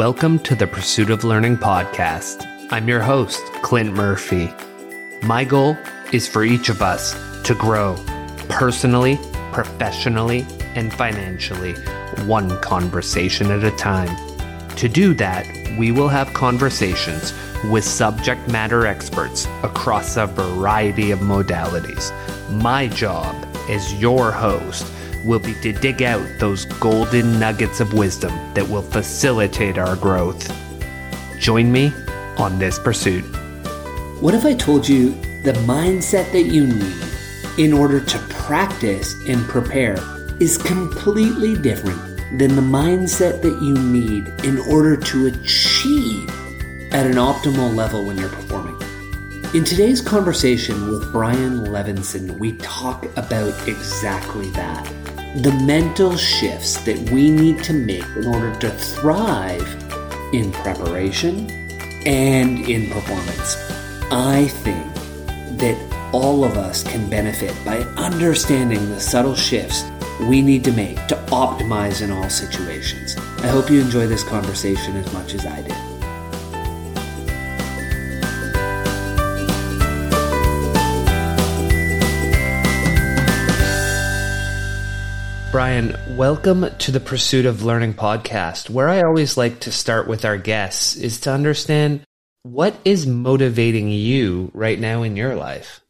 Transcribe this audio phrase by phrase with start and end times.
[0.00, 2.46] Welcome to the Pursuit of Learning podcast.
[2.70, 4.50] I'm your host, Clint Murphy.
[5.22, 5.76] My goal
[6.10, 7.12] is for each of us
[7.42, 8.02] to grow
[8.48, 9.18] personally,
[9.52, 11.74] professionally, and financially,
[12.24, 14.08] one conversation at a time.
[14.76, 15.46] To do that,
[15.78, 22.10] we will have conversations with subject matter experts across a variety of modalities.
[22.50, 23.36] My job
[23.68, 24.90] as your host
[25.24, 30.52] will be to dig out those golden nuggets of wisdom that will facilitate our growth.
[31.38, 31.92] Join me
[32.38, 33.24] on this pursuit.
[34.20, 35.10] What if I told you
[35.42, 36.94] the mindset that you need
[37.58, 39.98] in order to practice and prepare
[40.40, 41.98] is completely different
[42.38, 46.28] than the mindset that you need in order to achieve
[46.92, 48.76] at an optimal level when you're performing?
[49.52, 54.99] In today's conversation with Brian Levenson, we talk about exactly that
[55.36, 59.62] the mental shifts that we need to make in order to thrive
[60.32, 61.48] in preparation
[62.04, 63.56] and in performance.
[64.10, 64.92] I think
[65.60, 69.84] that all of us can benefit by understanding the subtle shifts
[70.22, 73.16] we need to make to optimize in all situations.
[73.38, 75.89] I hope you enjoy this conversation as much as I did.
[85.52, 88.70] Brian, welcome to the Pursuit of Learning podcast.
[88.70, 92.04] Where I always like to start with our guests is to understand
[92.44, 95.80] what is motivating you right now in your life.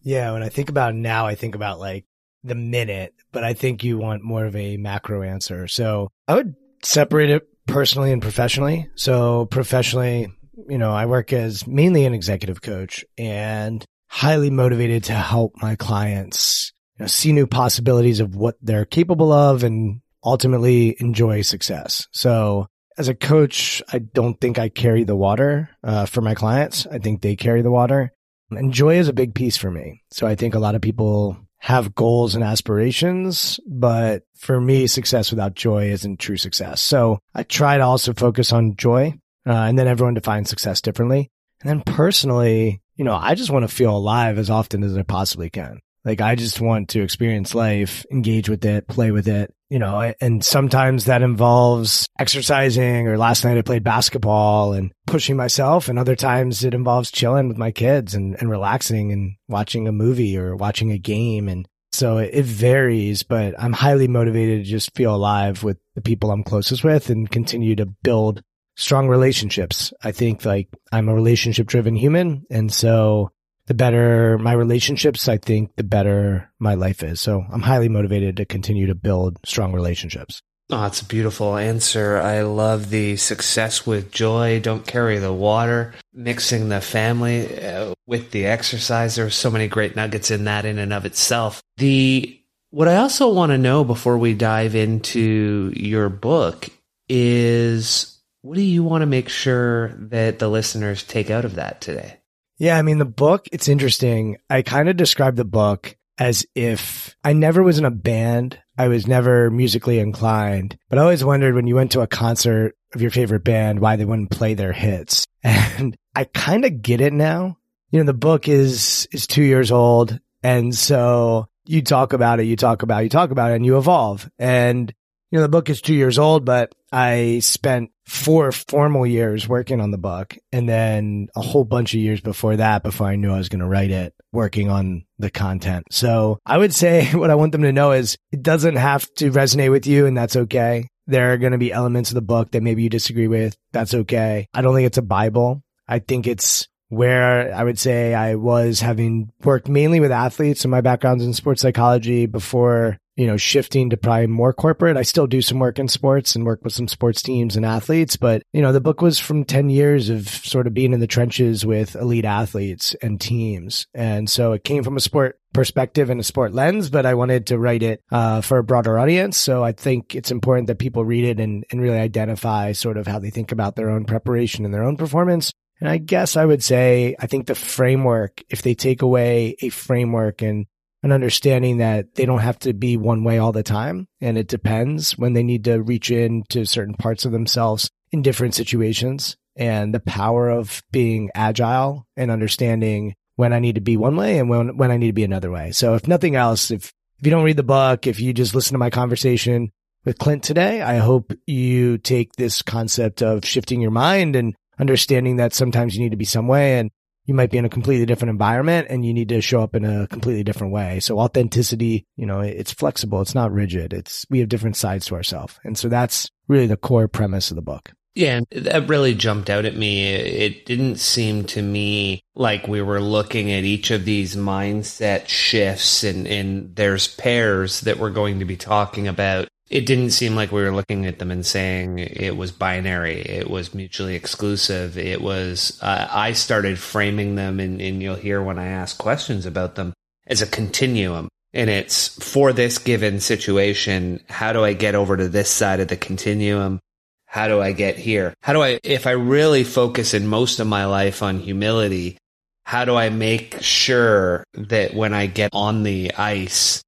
[0.00, 2.06] Yeah, when I think about now, I think about like
[2.42, 5.68] the minute, but I think you want more of a macro answer.
[5.68, 8.88] So I would separate it personally and professionally.
[8.94, 10.32] So professionally,
[10.70, 15.76] you know, I work as mainly an executive coach and highly motivated to help my
[15.76, 16.71] clients
[17.02, 22.08] know, see new possibilities of what they're capable of and ultimately enjoy success.
[22.12, 22.66] So
[22.98, 26.86] as a coach, I don't think I carry the water uh, for my clients.
[26.86, 28.12] I think they carry the water.
[28.50, 30.02] And joy is a big piece for me.
[30.10, 35.30] So I think a lot of people have goals and aspirations, but for me, success
[35.30, 36.82] without joy isn't true success.
[36.82, 39.14] So I try to also focus on joy,
[39.46, 41.30] uh, and then everyone defines success differently.
[41.60, 45.02] And then personally, you know, I just want to feel alive as often as I
[45.02, 45.78] possibly can.
[46.04, 50.12] Like I just want to experience life, engage with it, play with it, you know,
[50.20, 55.88] and sometimes that involves exercising or last night I played basketball and pushing myself.
[55.88, 59.92] And other times it involves chilling with my kids and, and relaxing and watching a
[59.92, 61.48] movie or watching a game.
[61.48, 66.30] And so it varies, but I'm highly motivated to just feel alive with the people
[66.30, 68.42] I'm closest with and continue to build
[68.76, 69.92] strong relationships.
[70.02, 72.44] I think like I'm a relationship driven human.
[72.50, 73.30] And so
[73.66, 77.20] the better my relationships, I think the better my life is.
[77.20, 80.42] So I'm highly motivated to continue to build strong relationships.
[80.70, 82.16] Oh, it's a beautiful answer.
[82.16, 84.58] I love the success with joy.
[84.60, 85.92] Don't carry the water.
[86.14, 89.16] Mixing the family uh, with the exercise.
[89.16, 91.62] There's so many great nuggets in that in and of itself.
[91.76, 92.38] The
[92.70, 96.70] what I also want to know before we dive into your book
[97.06, 101.82] is what do you want to make sure that the listeners take out of that
[101.82, 102.21] today?
[102.62, 104.36] Yeah, I mean, the book, it's interesting.
[104.48, 108.56] I kind of describe the book as if I never was in a band.
[108.78, 112.76] I was never musically inclined, but I always wondered when you went to a concert
[112.94, 115.26] of your favorite band, why they wouldn't play their hits.
[115.42, 117.58] And I kind of get it now.
[117.90, 120.20] You know, the book is, is two years old.
[120.44, 123.66] And so you talk about it, you talk about, it, you talk about it and
[123.66, 124.30] you evolve.
[124.38, 124.94] And,
[125.32, 129.80] you know, the book is two years old, but I spent four formal years working
[129.80, 133.32] on the book and then a whole bunch of years before that before I knew
[133.32, 135.86] I was going to write it working on the content.
[135.90, 139.30] So I would say what I want them to know is it doesn't have to
[139.30, 140.88] resonate with you and that's okay.
[141.06, 143.56] There are going to be elements of the book that maybe you disagree with.
[143.72, 144.46] That's okay.
[144.54, 145.62] I don't think it's a Bible.
[145.88, 150.70] I think it's where I would say I was having worked mainly with athletes and
[150.70, 154.96] my background's in sports psychology before you know, shifting to probably more corporate.
[154.96, 158.16] I still do some work in sports and work with some sports teams and athletes,
[158.16, 161.06] but you know, the book was from 10 years of sort of being in the
[161.06, 163.86] trenches with elite athletes and teams.
[163.94, 167.48] And so it came from a sport perspective and a sport lens, but I wanted
[167.48, 169.36] to write it uh, for a broader audience.
[169.36, 173.06] So I think it's important that people read it and, and really identify sort of
[173.06, 175.52] how they think about their own preparation and their own performance.
[175.80, 179.68] And I guess I would say, I think the framework, if they take away a
[179.68, 180.66] framework and
[181.02, 184.06] an understanding that they don't have to be one way all the time.
[184.20, 188.54] And it depends when they need to reach into certain parts of themselves in different
[188.54, 194.16] situations and the power of being agile and understanding when I need to be one
[194.16, 195.72] way and when, when I need to be another way.
[195.72, 198.74] So if nothing else, if, if you don't read the book, if you just listen
[198.74, 199.72] to my conversation,
[200.04, 200.82] with Clint today.
[200.82, 206.02] I hope you take this concept of shifting your mind and understanding that sometimes you
[206.02, 206.90] need to be some way and
[207.24, 209.84] you might be in a completely different environment and you need to show up in
[209.84, 211.00] a completely different way.
[211.00, 213.20] So authenticity, you know, it's flexible.
[213.20, 213.92] It's not rigid.
[213.92, 215.58] It's, we have different sides to ourselves.
[215.64, 217.92] And so that's really the core premise of the book.
[218.14, 220.12] Yeah, that really jumped out at me.
[220.12, 226.04] It didn't seem to me like we were looking at each of these mindset shifts
[226.04, 230.52] and, and there's pairs that we're going to be talking about it didn't seem like
[230.52, 233.22] we were looking at them and saying it was binary.
[233.22, 234.98] It was mutually exclusive.
[234.98, 239.46] It was, uh, I started framing them, and, and you'll hear when I ask questions
[239.46, 239.94] about them,
[240.26, 241.28] as a continuum.
[241.54, 245.88] And it's for this given situation, how do I get over to this side of
[245.88, 246.78] the continuum?
[247.24, 248.34] How do I get here?
[248.42, 252.18] How do I, if I really focus in most of my life on humility,
[252.64, 256.82] how do I make sure that when I get on the ice,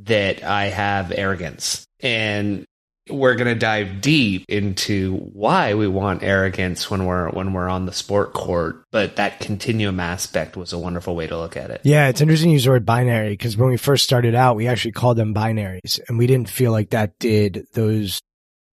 [0.00, 1.85] that I have arrogance?
[2.00, 2.66] And
[3.08, 7.86] we're going to dive deep into why we want arrogance when we're when we're on
[7.86, 11.80] the sport court but that continuum aspect was a wonderful way to look at it.
[11.84, 14.66] Yeah it's interesting to use the word binary because when we first started out we
[14.66, 18.20] actually called them binaries and we didn't feel like that did those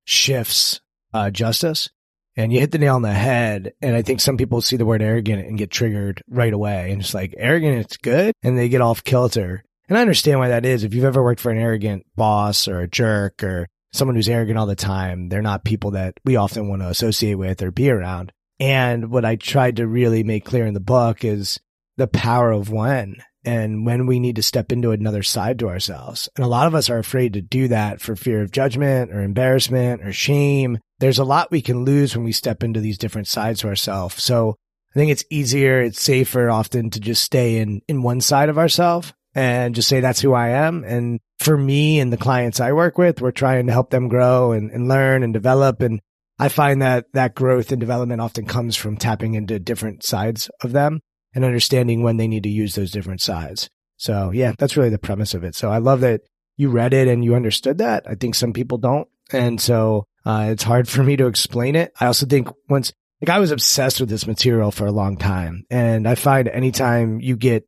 [0.05, 0.81] shifts
[1.13, 1.89] uh, justice.
[2.35, 4.85] And you hit the nail on the head and i think some people see the
[4.87, 8.69] word arrogant and get triggered right away and it's like arrogant it's good and they
[8.69, 10.83] get off kilter and I understand why that is.
[10.83, 14.57] If you've ever worked for an arrogant boss or a jerk or someone who's arrogant
[14.57, 17.89] all the time, they're not people that we often want to associate with or be
[17.89, 18.31] around.
[18.59, 21.59] And what I tried to really make clear in the book is
[21.97, 26.29] the power of when and when we need to step into another side to ourselves.
[26.35, 29.21] And a lot of us are afraid to do that for fear of judgment or
[29.21, 30.79] embarrassment or shame.
[30.99, 34.23] There's a lot we can lose when we step into these different sides to ourselves.
[34.23, 34.55] So
[34.91, 38.57] I think it's easier, it's safer often to just stay in, in one side of
[38.57, 40.83] ourselves and just say that's who I am.
[40.83, 44.51] And for me and the clients I work with, we're trying to help them grow
[44.51, 45.81] and, and learn and develop.
[45.81, 45.99] And
[46.39, 50.71] I find that that growth and development often comes from tapping into different sides of
[50.71, 51.01] them
[51.33, 53.69] and understanding when they need to use those different sides.
[53.97, 55.55] So yeah, that's really the premise of it.
[55.55, 56.21] So I love that
[56.57, 58.03] you read it and you understood that.
[58.07, 59.07] I think some people don't.
[59.31, 61.91] And so uh, it's hard for me to explain it.
[61.99, 65.65] I also think once, like I was obsessed with this material for a long time.
[65.69, 67.67] And I find anytime you get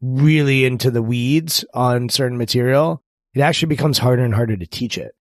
[0.00, 3.02] really into the weeds on certain material,
[3.34, 5.12] it actually becomes harder and harder to teach it.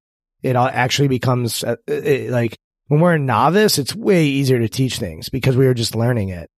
[0.44, 2.58] It actually becomes uh, it, like
[2.88, 6.30] when we're a novice, it's way easier to teach things because we are just learning
[6.30, 6.50] it.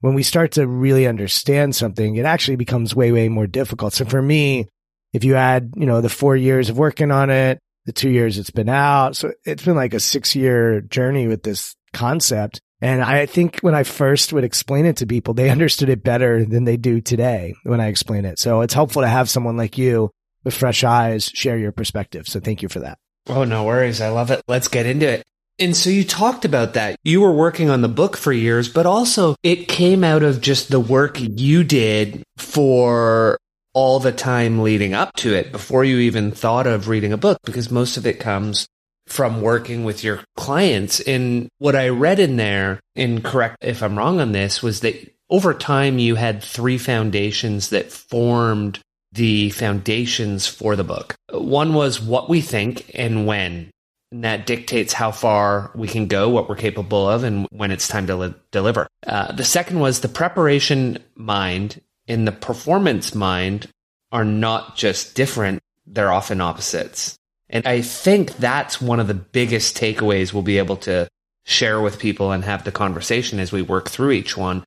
[0.00, 3.92] When we start to really understand something, it actually becomes way, way more difficult.
[3.92, 4.68] So for me,
[5.12, 8.36] if you add, you know, the four years of working on it, the two years
[8.36, 12.60] it's been out, so it's been like a six year journey with this concept.
[12.80, 16.44] And I think when I first would explain it to people, they understood it better
[16.44, 18.38] than they do today when I explain it.
[18.38, 20.10] So it's helpful to have someone like you
[20.44, 22.28] with fresh eyes share your perspective.
[22.28, 22.98] So thank you for that.
[23.28, 24.00] Oh, no worries.
[24.00, 24.42] I love it.
[24.46, 25.24] Let's get into it.
[25.58, 26.96] And so you talked about that.
[27.02, 30.70] You were working on the book for years, but also it came out of just
[30.70, 33.38] the work you did for
[33.72, 37.38] all the time leading up to it before you even thought of reading a book
[37.44, 38.66] because most of it comes
[39.06, 41.00] from working with your clients.
[41.00, 45.14] And what I read in there, and correct if I'm wrong on this, was that
[45.30, 48.80] over time you had three foundations that formed
[49.12, 51.14] the foundations for the book.
[51.30, 53.70] One was what we think and when.
[54.12, 57.88] And that dictates how far we can go, what we're capable of, and when it's
[57.88, 58.86] time to li- deliver.
[59.06, 63.68] Uh, the second was the preparation mind and the performance mind
[64.12, 67.16] are not just different, they're often opposites.
[67.48, 71.08] And I think that's one of the biggest takeaways we'll be able to
[71.44, 74.64] share with people and have the conversation as we work through each one.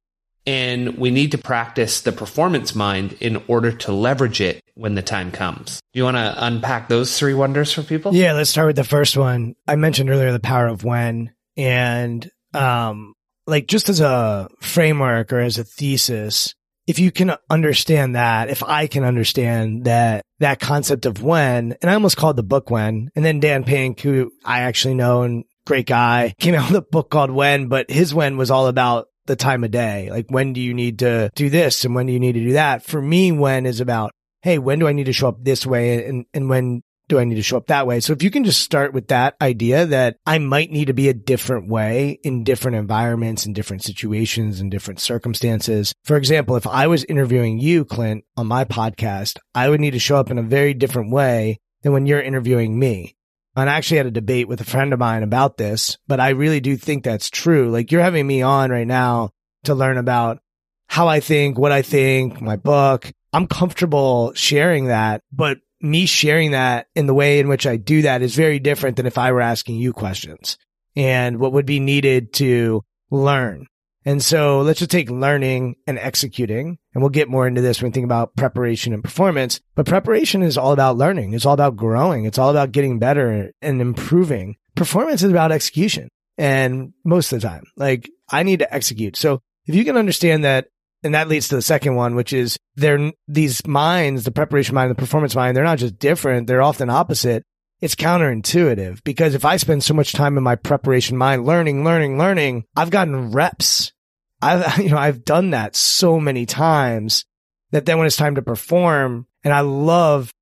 [0.48, 5.02] And we need to practice the performance mind in order to leverage it when the
[5.02, 5.82] time comes.
[5.94, 8.16] Do you want to unpack those three wonders for people?
[8.16, 9.56] Yeah, let's start with the first one.
[9.68, 13.14] I mentioned earlier the power of when and um
[13.46, 16.56] like just as a framework or as a thesis,
[16.89, 21.91] if you can understand that, if I can understand that, that concept of when, and
[21.91, 25.43] I almost called the book when, and then Dan Pink, who I actually know and
[25.67, 29.05] great guy, came out with a book called When, but his when was all about
[29.27, 30.10] the time of day.
[30.10, 32.53] Like, when do you need to do this and when do you need to do
[32.53, 32.81] that?
[32.81, 36.08] For me, when is about, hey, when do I need to show up this way?
[36.08, 38.00] And, and when do I need to show up that way?
[38.00, 41.10] So if you can just start with that idea that I might need to be
[41.10, 45.94] a different way in different environments and different situations and different circumstances.
[46.06, 50.00] For example, if I was interviewing you, Clint, on my podcast, I would need to
[50.00, 53.16] show up in a very different way than when you're interviewing me.
[53.56, 56.30] And I actually had a debate with a friend of mine about this, but I
[56.30, 57.72] really do think that's true.
[57.72, 59.32] Like you're having me on right now
[59.63, 60.39] to learn about
[60.88, 63.12] how I think, what I think, my book.
[63.34, 68.04] I'm comfortable sharing that, but me sharing that in the way in which I do
[68.04, 70.58] that is very different than if I were asking you questions
[70.96, 73.68] and what would be needed to learn.
[74.06, 76.78] And so let's just take learning and executing.
[76.94, 79.60] And we'll get more into this when we think about preparation and performance.
[79.76, 81.34] But preparation is all about learning.
[81.34, 82.26] It's all about growing.
[82.26, 84.56] It's all about getting better and improving.
[84.76, 86.10] Performance is about execution.
[86.38, 89.18] And most of the time, like I need to execute.
[89.18, 90.68] So if you can understand that,
[91.03, 94.91] and that leads to the second one, which is they're these minds, the preparation mind,
[94.91, 96.48] the performance mind, they're not just different.
[96.48, 97.44] They're often opposite.
[97.79, 102.18] It's counterintuitive because if I spend so much time in my preparation mind learning, learning,
[102.18, 103.94] learning, I've gotten reps.
[104.41, 107.25] I've, you know, I've done that so many times
[107.72, 110.34] that then when it's time to perform, and I love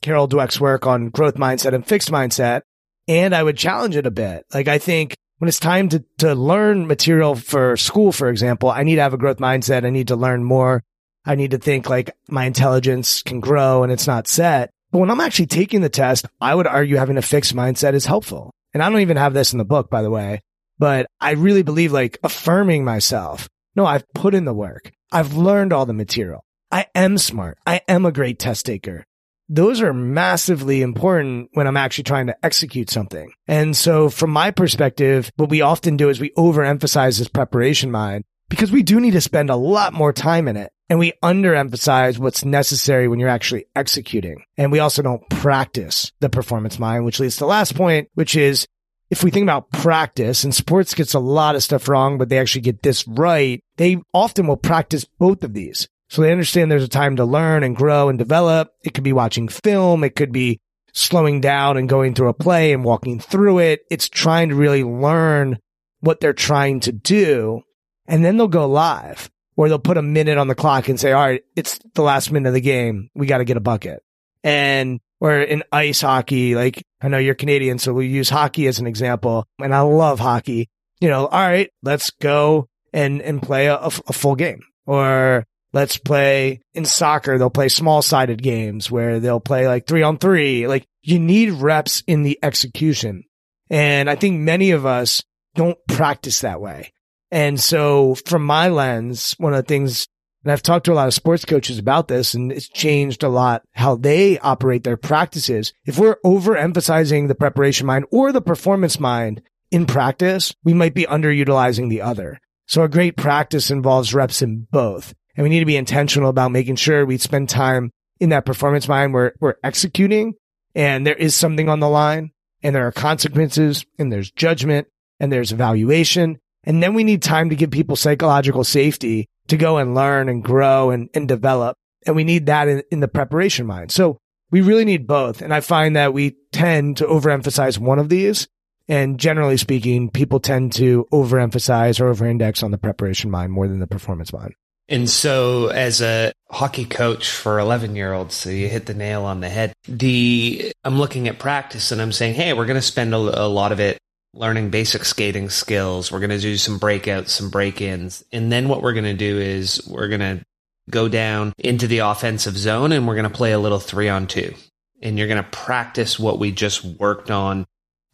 [0.00, 2.62] Carol Dweck's work on growth mindset and fixed mindset,
[3.08, 4.44] and I would challenge it a bit.
[4.54, 8.82] Like I think when it's time to, to learn material for school, for example, I
[8.82, 9.84] need to have a growth mindset.
[9.84, 10.82] I need to learn more.
[11.24, 14.70] I need to think like my intelligence can grow and it's not set.
[14.92, 18.06] But when I'm actually taking the test, I would argue having a fixed mindset is
[18.06, 18.54] helpful.
[18.72, 20.42] And I don't even have this in the book, by the way,
[20.78, 23.48] but I really believe like affirming myself.
[23.74, 24.92] No, I've put in the work.
[25.12, 26.44] I've learned all the material.
[26.70, 27.58] I am smart.
[27.66, 29.04] I am a great test taker
[29.48, 33.32] those are massively important when I'm actually trying to execute something.
[33.46, 38.24] And so from my perspective, what we often do is we overemphasize this preparation mind
[38.48, 40.72] because we do need to spend a lot more time in it.
[40.88, 44.44] And we underemphasize what's necessary when you're actually executing.
[44.56, 48.36] And we also don't practice the performance mind, which leads to the last point, which
[48.36, 48.68] is
[49.10, 52.38] if we think about practice and sports gets a lot of stuff wrong, but they
[52.38, 55.88] actually get this right, they often will practice both of these.
[56.08, 58.70] So they understand there's a time to learn and grow and develop.
[58.84, 60.04] It could be watching film.
[60.04, 60.60] It could be
[60.92, 63.80] slowing down and going through a play and walking through it.
[63.90, 65.58] It's trying to really learn
[66.00, 67.62] what they're trying to do.
[68.06, 71.12] And then they'll go live or they'll put a minute on the clock and say,
[71.12, 73.10] all right, it's the last minute of the game.
[73.14, 74.02] We got to get a bucket.
[74.44, 78.78] And or in ice hockey, like I know you're Canadian, so we use hockey as
[78.78, 79.44] an example.
[79.58, 80.68] And I love hockey.
[81.00, 85.44] You know, all right, let's go and, and play a, a full game or
[85.76, 87.36] let's play in soccer.
[87.36, 90.66] They'll play small sided games where they'll play like three on three.
[90.66, 93.24] Like you need reps in the execution.
[93.68, 95.22] And I think many of us
[95.54, 96.94] don't practice that way.
[97.30, 100.08] And so from my lens, one of the things,
[100.44, 103.28] and I've talked to a lot of sports coaches about this and it's changed a
[103.28, 105.74] lot how they operate their practices.
[105.84, 111.04] If we're overemphasizing the preparation mind or the performance mind in practice, we might be
[111.04, 112.40] underutilizing the other.
[112.66, 115.12] So a great practice involves reps in both.
[115.36, 118.88] And we need to be intentional about making sure we spend time in that performance
[118.88, 120.34] mind where we're executing
[120.74, 124.88] and there is something on the line and there are consequences and there's judgment
[125.20, 126.38] and there's evaluation.
[126.64, 130.42] And then we need time to give people psychological safety to go and learn and
[130.42, 131.76] grow and, and develop.
[132.06, 133.92] And we need that in, in the preparation mind.
[133.92, 134.18] So
[134.50, 135.42] we really need both.
[135.42, 138.48] And I find that we tend to overemphasize one of these.
[138.88, 143.80] And generally speaking, people tend to overemphasize or overindex on the preparation mind more than
[143.80, 144.54] the performance mind.
[144.88, 149.24] And so, as a hockey coach for 11 year olds, so you hit the nail
[149.24, 149.72] on the head.
[149.88, 153.48] The I'm looking at practice and I'm saying, hey, we're going to spend a, a
[153.48, 153.98] lot of it
[154.32, 156.12] learning basic skating skills.
[156.12, 158.22] We're going to do some breakouts, some break ins.
[158.32, 160.44] And then what we're going to do is we're going to
[160.88, 164.26] go down into the offensive zone and we're going to play a little three on
[164.26, 164.54] two.
[165.02, 167.66] And you're going to practice what we just worked on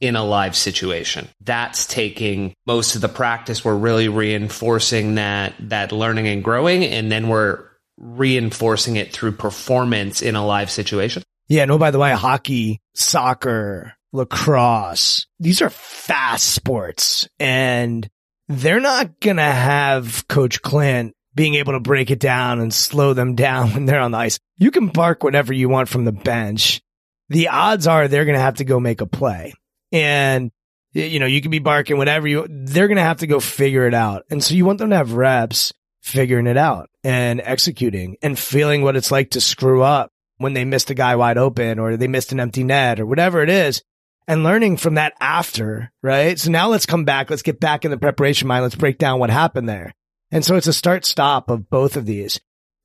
[0.02, 1.28] in a live situation.
[1.40, 3.64] That's taking most of the practice.
[3.64, 6.84] We're really reinforcing that, that learning and growing.
[6.84, 7.64] And then we're
[7.96, 11.22] reinforcing it through performance in a live situation.
[11.46, 11.66] Yeah.
[11.66, 18.08] No, by the way, hockey, soccer, lacrosse, these are fast sports and
[18.48, 23.14] they're not going to have coach Clint being able to break it down and slow
[23.14, 24.40] them down when they're on the ice.
[24.58, 26.82] You can bark whatever you want from the bench.
[27.28, 29.54] The odds are they're going to have to go make a play
[29.92, 30.50] and
[30.94, 33.86] you know, you can be barking whatever you, they're going to have to go figure
[33.86, 34.24] it out.
[34.30, 35.72] And so you want them to have reps
[36.02, 40.64] figuring it out and executing and feeling what it's like to screw up when they
[40.64, 43.82] missed a guy wide open or they missed an empty net or whatever it is
[44.28, 46.38] and learning from that after, right?
[46.38, 47.30] So now let's come back.
[47.30, 48.62] Let's get back in the preparation mind.
[48.62, 49.94] Let's break down what happened there.
[50.30, 52.40] And so it's a start stop of both of these.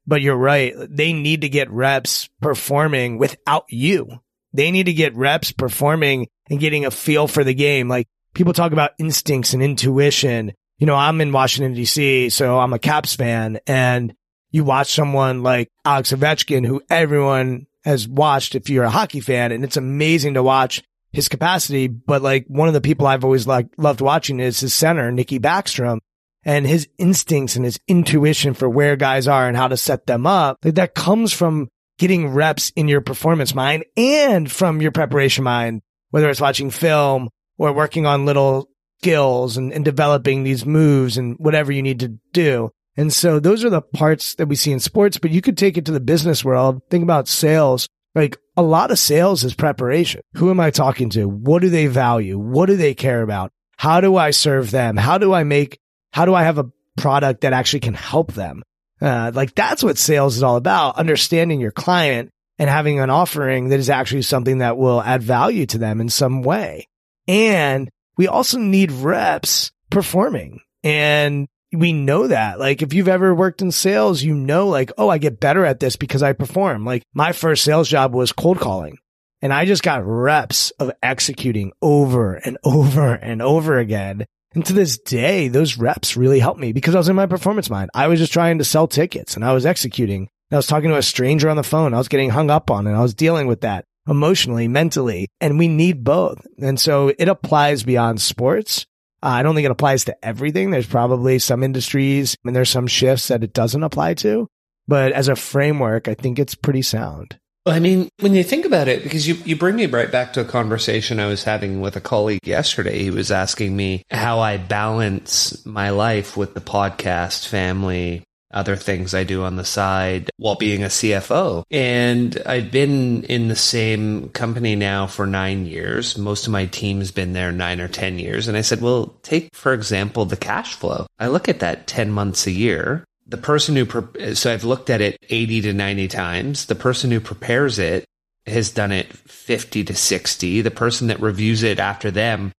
[0.06, 0.74] But you're right.
[0.78, 4.22] They need to get reps performing without you.
[4.58, 7.88] They need to get reps performing and getting a feel for the game.
[7.88, 10.52] Like people talk about instincts and intuition.
[10.80, 14.16] You know, I'm in Washington DC, so I'm a Caps fan and
[14.50, 19.52] you watch someone like Alex Ovechkin, who everyone has watched if you're a hockey fan
[19.52, 21.88] and it's amazing to watch his capacity.
[21.88, 25.40] But like one of the people I've always like loved watching is his center, Nikki
[25.40, 26.00] Backstrom
[26.44, 30.26] and his instincts and his intuition for where guys are and how to set them
[30.26, 30.58] up.
[30.64, 35.82] Like that comes from getting reps in your performance mind and from your preparation mind,
[36.12, 41.36] whether it's watching film or working on little skills and, and developing these moves and
[41.40, 42.70] whatever you need to do.
[42.96, 45.78] And so those are the parts that we see in sports, but you could take
[45.78, 46.82] it to the business world.
[46.90, 47.88] Think about sales.
[48.16, 50.22] Like a lot of sales is preparation.
[50.34, 51.30] Who am I talking to?
[51.30, 52.40] What do they value?
[52.40, 53.52] What do they care about?
[53.78, 54.98] How do I serve them?
[54.98, 55.78] How do I make,
[56.12, 58.64] how do I have a product that actually can help them?
[59.02, 60.98] Uh, like that's what sales is all about.
[60.98, 65.66] Understanding your client and having an offering that is actually something that will add value
[65.68, 66.88] to them in some way.
[67.28, 70.62] And we also need reps performing.
[70.84, 72.60] And we know that.
[72.60, 75.80] Like if you've ever worked in sales, you know, like, oh, I get better at
[75.80, 76.86] this because I perform.
[76.86, 78.98] Like my first sales job was cold calling
[79.42, 84.26] and I just got reps of executing over and over and over again.
[84.58, 87.70] And to this day, those reps really helped me because I was in my performance
[87.70, 87.92] mind.
[87.94, 90.30] I was just trying to sell tickets and I was executing.
[90.52, 91.94] I was talking to a stranger on the phone.
[91.94, 95.60] I was getting hung up on and I was dealing with that emotionally, mentally, and
[95.60, 96.44] we need both.
[96.58, 98.88] And so it applies beyond sports.
[99.22, 100.72] Uh, I don't think it applies to everything.
[100.72, 104.48] There's probably some industries and there's some shifts that it doesn't apply to.
[104.88, 107.38] But as a framework, I think it's pretty sound.
[107.68, 110.42] I mean, when you think about it, because you, you bring me right back to
[110.42, 113.00] a conversation I was having with a colleague yesterday.
[113.00, 119.14] He was asking me how I balance my life with the podcast, family, other things
[119.14, 121.64] I do on the side while being a CFO.
[121.70, 126.18] And I've been in the same company now for nine years.
[126.18, 128.48] Most of my team's been there nine or 10 years.
[128.48, 131.08] And I said, well, take, for example, the cash flow.
[131.20, 133.04] I look at that 10 months a year.
[133.28, 136.66] The person who, so I've looked at it 80 to 90 times.
[136.66, 138.06] The person who prepares it
[138.46, 140.62] has done it 50 to 60.
[140.62, 142.52] The person that reviews it after them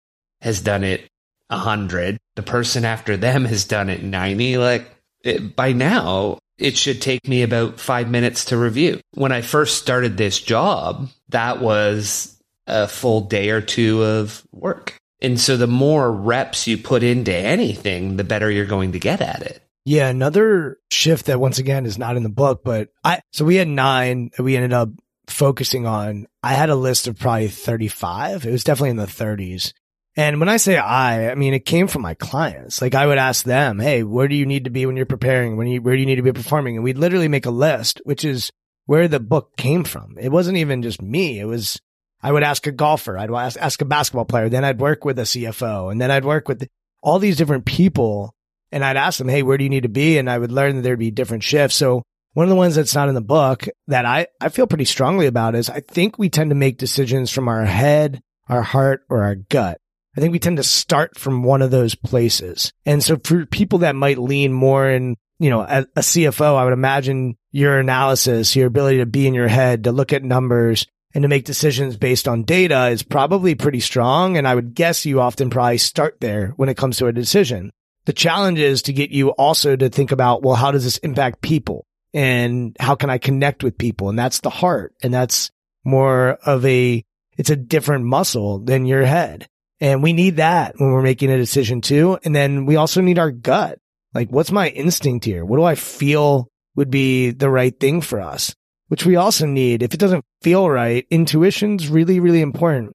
[0.42, 1.08] has done it
[1.50, 2.18] 100.
[2.36, 4.58] The person after them has done it 90.
[4.58, 4.92] Like,
[5.24, 9.00] it, by now, it should take me about five minutes to review.
[9.14, 14.98] When I first started this job, that was a full day or two of work.
[15.22, 19.22] And so the more reps you put into anything, the better you're going to get
[19.22, 19.62] at it.
[19.88, 23.56] Yeah, another shift that once again is not in the book, but I so we
[23.56, 24.90] had nine that we ended up
[25.28, 26.28] focusing on.
[26.44, 28.46] I had a list of probably 35.
[28.46, 29.72] It was definitely in the 30s.
[30.18, 32.82] And when I say I, I mean, it came from my clients.
[32.82, 35.56] Like I would ask them, Hey, where do you need to be when you're preparing?
[35.56, 36.76] When you, where do you need to be performing?
[36.76, 38.52] And we'd literally make a list, which is
[38.88, 40.18] where the book came from.
[40.20, 41.40] It wasn't even just me.
[41.40, 41.80] It was,
[42.22, 43.18] I would ask a golfer.
[43.18, 44.50] I'd ask, ask a basketball player.
[44.50, 46.68] Then I'd work with a CFO and then I'd work with
[47.02, 48.34] all these different people
[48.72, 50.18] and I'd ask them, Hey, where do you need to be?
[50.18, 51.76] And I would learn that there'd be different shifts.
[51.76, 52.04] So
[52.34, 55.26] one of the ones that's not in the book that I, I feel pretty strongly
[55.26, 59.24] about is I think we tend to make decisions from our head, our heart, or
[59.24, 59.80] our gut.
[60.16, 62.74] I think we tend to start from one of those places.
[62.86, 66.64] And so for people that might lean more in, you know, a, a CFO, I
[66.64, 70.88] would imagine your analysis, your ability to be in your head, to look at numbers
[71.14, 74.38] and to make decisions based on data is probably pretty strong.
[74.38, 77.72] And I would guess you often probably start there when it comes to a decision.
[78.08, 81.42] The challenge is to get you also to think about, well, how does this impact
[81.42, 81.86] people?
[82.14, 84.08] And how can I connect with people?
[84.08, 84.94] And that's the heart.
[85.04, 85.52] And that's
[85.84, 87.04] more of a,
[87.38, 89.50] it's a different muscle than your head.
[89.82, 92.18] And we need that when we're making a decision too.
[92.24, 93.78] And then we also need our gut.
[94.14, 95.44] Like, what's my instinct here?
[95.44, 98.56] What do I feel would be the right thing for us?
[98.88, 99.84] Which we also need.
[99.84, 102.94] If it doesn't feel right, intuition's really, really important.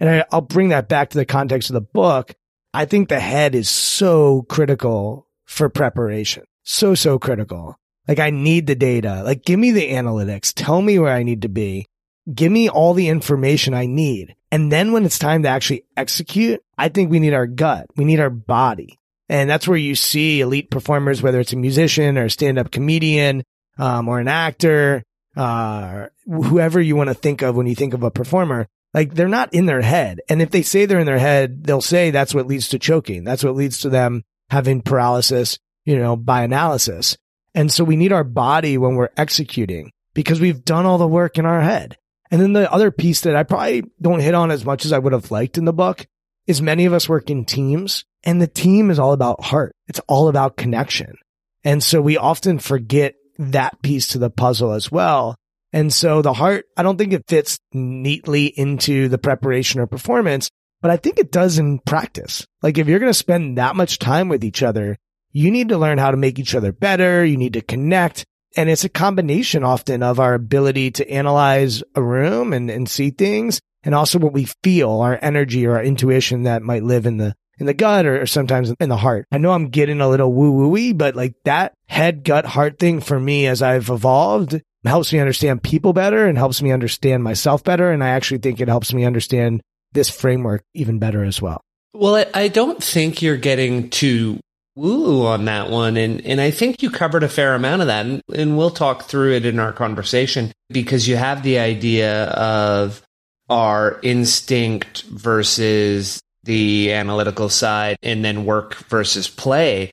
[0.00, 2.34] And I, I'll bring that back to the context of the book.
[2.74, 6.42] I think the head is so critical for preparation.
[6.64, 7.78] So, so critical.
[8.08, 9.22] Like I need the data.
[9.22, 10.52] Like give me the analytics.
[10.54, 11.86] Tell me where I need to be.
[12.32, 14.34] Give me all the information I need.
[14.50, 17.86] And then when it's time to actually execute, I think we need our gut.
[17.96, 18.98] We need our body.
[19.28, 22.70] And that's where you see elite performers, whether it's a musician or a stand up
[22.70, 23.44] comedian,
[23.78, 25.02] um, or an actor,
[25.36, 28.66] uh, whoever you want to think of when you think of a performer.
[28.94, 30.20] Like they're not in their head.
[30.28, 33.24] And if they say they're in their head, they'll say that's what leads to choking.
[33.24, 37.18] That's what leads to them having paralysis, you know, by analysis.
[37.54, 41.38] And so we need our body when we're executing because we've done all the work
[41.38, 41.98] in our head.
[42.30, 44.98] And then the other piece that I probably don't hit on as much as I
[44.98, 46.06] would have liked in the book
[46.46, 49.74] is many of us work in teams and the team is all about heart.
[49.88, 51.16] It's all about connection.
[51.62, 55.36] And so we often forget that piece to the puzzle as well.
[55.74, 60.48] And so the heart, I don't think it fits neatly into the preparation or performance,
[60.80, 62.46] but I think it does in practice.
[62.62, 64.96] Like if you're going to spend that much time with each other,
[65.32, 67.24] you need to learn how to make each other better.
[67.24, 68.24] You need to connect.
[68.56, 73.10] And it's a combination often of our ability to analyze a room and, and see
[73.10, 77.16] things and also what we feel, our energy or our intuition that might live in
[77.16, 79.26] the, in the gut or, or sometimes in the heart.
[79.30, 83.00] I know I'm getting a little woo woo but like that head, gut, heart thing
[83.00, 87.64] for me as I've evolved helps me understand people better and helps me understand myself
[87.64, 87.90] better.
[87.90, 89.62] And I actually think it helps me understand
[89.92, 91.60] this framework even better as well.
[91.94, 94.40] Well, I don't think you're getting too
[94.76, 95.96] woo on that one.
[95.96, 98.04] And, and I think you covered a fair amount of that.
[98.04, 103.00] And, and we'll talk through it in our conversation because you have the idea of
[103.48, 109.90] our instinct versus the analytical side and then work versus play.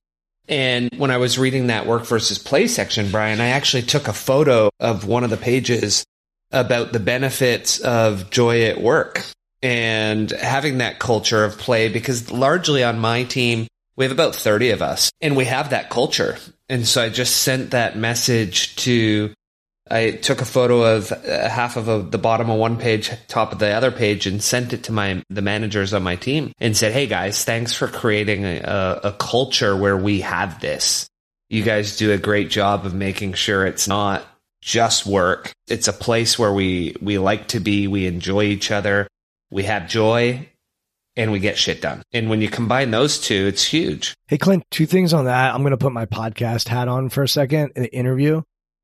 [0.47, 4.13] And when I was reading that work versus play section, Brian, I actually took a
[4.13, 6.03] photo of one of the pages
[6.51, 9.23] about the benefits of joy at work
[9.63, 14.71] and having that culture of play because largely on my team, we have about 30
[14.71, 16.37] of us and we have that culture.
[16.67, 19.33] And so I just sent that message to
[19.91, 23.51] I took a photo of uh, half of a, the bottom of one page, top
[23.51, 26.77] of the other page, and sent it to my the managers on my team and
[26.77, 31.09] said, "Hey guys, thanks for creating a, a, a culture where we have this.
[31.49, 34.25] You guys do a great job of making sure it's not
[34.61, 35.51] just work.
[35.67, 37.87] It's a place where we we like to be.
[37.87, 39.07] We enjoy each other.
[39.51, 40.47] We have joy."
[41.17, 42.03] And we get shit done.
[42.13, 44.15] And when you combine those two, it's huge.
[44.27, 45.53] Hey, Clint, two things on that.
[45.53, 48.43] I'm going to put my podcast hat on for a second in the interview.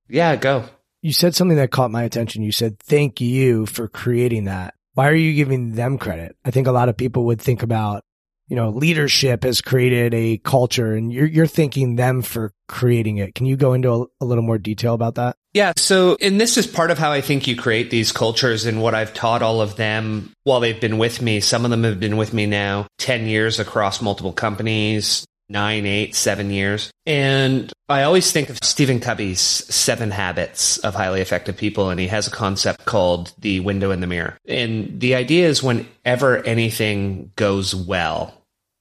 [0.10, 0.66] Yeah, go
[1.02, 2.44] you said something that caught my attention.
[2.44, 4.74] You said, thank you for creating that.
[4.94, 6.36] Why are you giving them credit?
[6.44, 8.04] I think a lot of people would think about,
[8.48, 13.36] you know, leadership has created a culture and you're, you're thanking them for creating it.
[13.36, 15.36] Can you go into a, a little more detail about that?
[15.54, 15.74] Yeah.
[15.78, 18.96] So, and this is part of how I think you create these cultures and what
[18.96, 21.42] I've taught all of them while they've been with me.
[21.42, 26.16] Some of them have been with me now 10 years across multiple companies nine, eight,
[26.16, 26.92] seven years.
[27.06, 31.90] And I always think of Stephen Covey's seven habits of highly effective people.
[31.90, 34.38] And he has a concept called the window in the mirror.
[34.48, 38.34] And the idea is whenever anything goes well,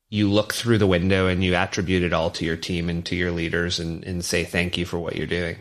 [0.09, 3.17] you look through the window and you attribute it all to your team and to
[3.17, 5.57] your leaders and, and say thank you for what you're doing.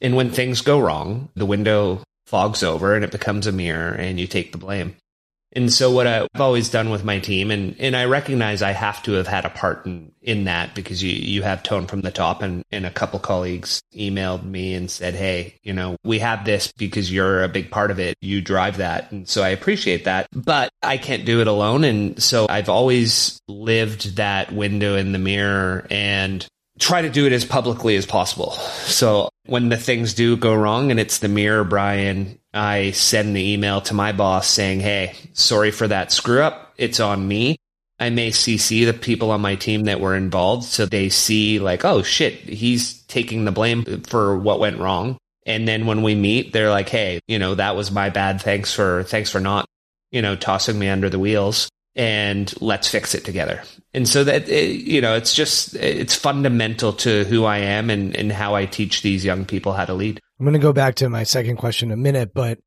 [0.00, 4.20] And when things go wrong, the window fogs over and it becomes a mirror and
[4.20, 4.96] you take the blame.
[5.52, 9.02] And so what I've always done with my team, and, and I recognize I have
[9.04, 12.10] to have had a part in, in that because you, you have tone from the
[12.10, 16.44] top and, and a couple colleagues emailed me and said, Hey, you know, we have
[16.44, 18.16] this because you're a big part of it.
[18.20, 19.10] You drive that.
[19.10, 21.84] And so I appreciate that, but I can't do it alone.
[21.84, 26.46] And so I've always lived that window in the mirror and
[26.78, 28.52] try to do it as publicly as possible.
[28.52, 33.52] So when the things do go wrong and it's the mirror, Brian, I send the
[33.52, 36.74] email to my boss saying, Hey, sorry for that screw up.
[36.76, 37.56] It's on me.
[38.00, 41.84] I may CC the people on my team that were involved so they see like,
[41.84, 45.18] oh shit, he's taking the blame for what went wrong.
[45.46, 48.40] And then when we meet, they're like, Hey, you know, that was my bad.
[48.40, 49.66] Thanks for, thanks for not,
[50.10, 53.62] you know, tossing me under the wheels and let's fix it together.
[53.94, 58.14] And so that, it, you know, it's just, it's fundamental to who I am and,
[58.14, 60.20] and how I teach these young people how to lead.
[60.38, 62.58] I'm going to go back to my second question in a minute, but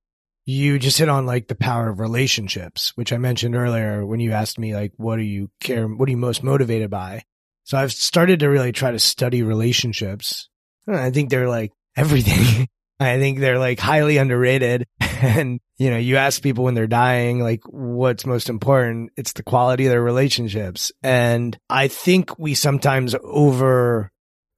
[0.46, 4.34] you just hit on like the power of relationships, which I mentioned earlier when you
[4.34, 5.88] asked me, like, what do you care?
[5.88, 7.24] What are you most motivated by?
[7.64, 10.50] So I've started to really try to study relationships.
[10.88, 12.68] I think they're like everything.
[13.00, 14.88] I think they're like highly underrated.
[15.24, 19.12] And, you know, you ask people when they're dying, like what's most important?
[19.16, 20.92] It's the quality of their relationships.
[21.04, 23.14] And I think we sometimes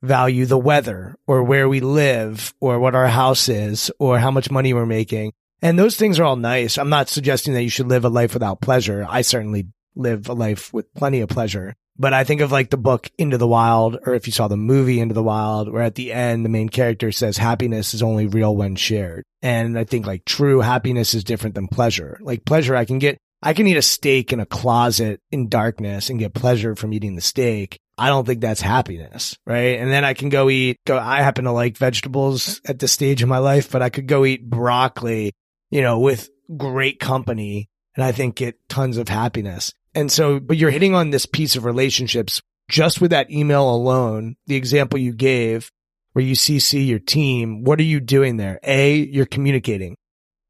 [0.03, 4.51] overvalue the weather or where we live or what our house is or how much
[4.51, 5.31] money we're making.
[5.61, 6.77] And those things are all nice.
[6.77, 9.05] I'm not suggesting that you should live a life without pleasure.
[9.09, 11.73] I certainly live a life with plenty of pleasure.
[11.97, 14.57] But I think of like the book Into the Wild, or if you saw the
[14.57, 18.25] movie Into the Wild, where at the end, the main character says happiness is only
[18.25, 19.23] real when shared.
[19.41, 22.17] And I think like true happiness is different than pleasure.
[22.21, 26.09] Like pleasure, I can get, I can eat a steak in a closet in darkness
[26.09, 27.79] and get pleasure from eating the steak.
[27.97, 29.79] I don't think that's happiness, right?
[29.79, 33.21] And then I can go eat, go, I happen to like vegetables at this stage
[33.21, 35.33] of my life, but I could go eat broccoli,
[35.69, 39.73] you know, with great company and I think get tons of happiness.
[39.93, 44.35] And so, but you're hitting on this piece of relationships just with that email alone,
[44.47, 45.71] the example you gave
[46.13, 47.63] where you CC your team.
[47.63, 48.59] What are you doing there?
[48.63, 49.97] A, you're communicating.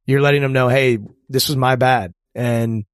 [0.05, 2.85] You're letting them know, Hey, this was my bad and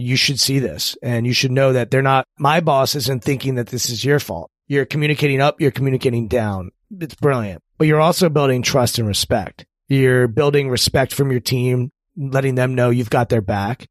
[0.00, 3.56] you should see this and you should know that they're not, my boss isn't thinking
[3.56, 4.50] that this is your fault.
[4.66, 5.60] You're communicating up.
[5.60, 6.70] You're communicating down.
[7.00, 9.66] It's brilliant, but you're also building trust and respect.
[9.88, 13.86] You're building respect from your team, letting them know you've got their back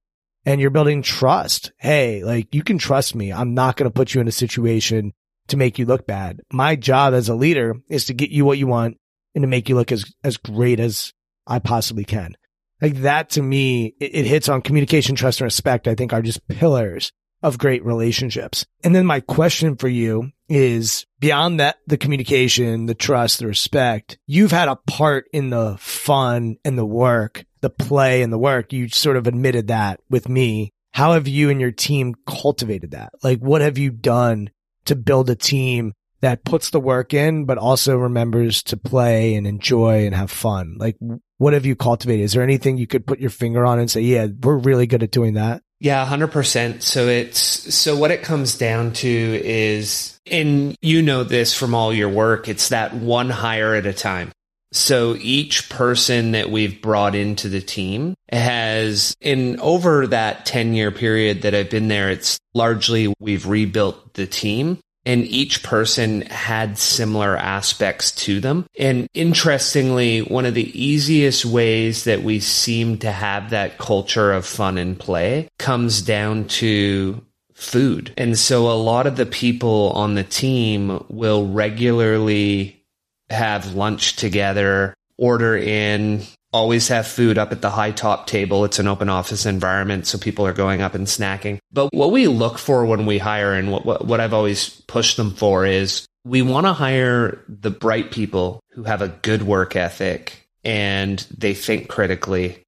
[0.45, 1.71] and you're building trust.
[1.77, 3.33] Hey, like you can trust me.
[3.33, 5.13] I'm not going to put you in a situation
[5.49, 6.41] to make you look bad.
[6.51, 8.97] My job as a leader is to get you what you want
[9.35, 11.13] and to make you look as, as great as
[11.45, 12.35] I possibly can.
[12.81, 15.87] Like that to me, it, it hits on communication, trust and respect.
[15.87, 17.11] I think are just pillars
[17.41, 18.65] of great relationships.
[18.83, 24.17] And then my question for you is beyond that, the communication, the trust, the respect,
[24.25, 28.73] you've had a part in the fun and the work, the play and the work.
[28.73, 30.71] You sort of admitted that with me.
[30.91, 33.13] How have you and your team cultivated that?
[33.23, 34.49] Like, what have you done
[34.85, 39.45] to build a team that puts the work in, but also remembers to play and
[39.45, 40.77] enjoy and have fun?
[40.79, 40.97] Like,
[41.39, 42.23] what have you cultivated?
[42.23, 45.01] Is there anything you could put your finger on and say, yeah, we're really good
[45.01, 45.63] at doing that?
[45.79, 46.81] Yeah, 100%.
[46.81, 51.93] So it's, so what it comes down to is, and you know this from all
[51.93, 54.31] your work, it's that one hire at a time.
[54.73, 60.91] So each person that we've brought into the team has, in over that 10 year
[60.91, 66.77] period that I've been there, it's largely we've rebuilt the team and each person had
[66.77, 68.65] similar aspects to them.
[68.77, 74.45] And interestingly, one of the easiest ways that we seem to have that culture of
[74.45, 78.13] fun and play comes down to food.
[78.17, 82.83] And so a lot of the people on the team will regularly
[83.29, 88.65] have lunch together, order in always have food up at the high top table.
[88.65, 91.59] It's an open office environment, so people are going up and snacking.
[91.71, 95.17] But what we look for when we hire and what, what, what I've always pushed
[95.17, 99.75] them for is we want to hire the bright people who have a good work
[99.75, 102.63] ethic and they think critically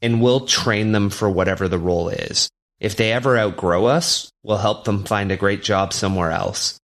[0.00, 2.48] and we'll train them for whatever the role is.
[2.78, 6.78] If they ever outgrow us, we'll help them find a great job somewhere else.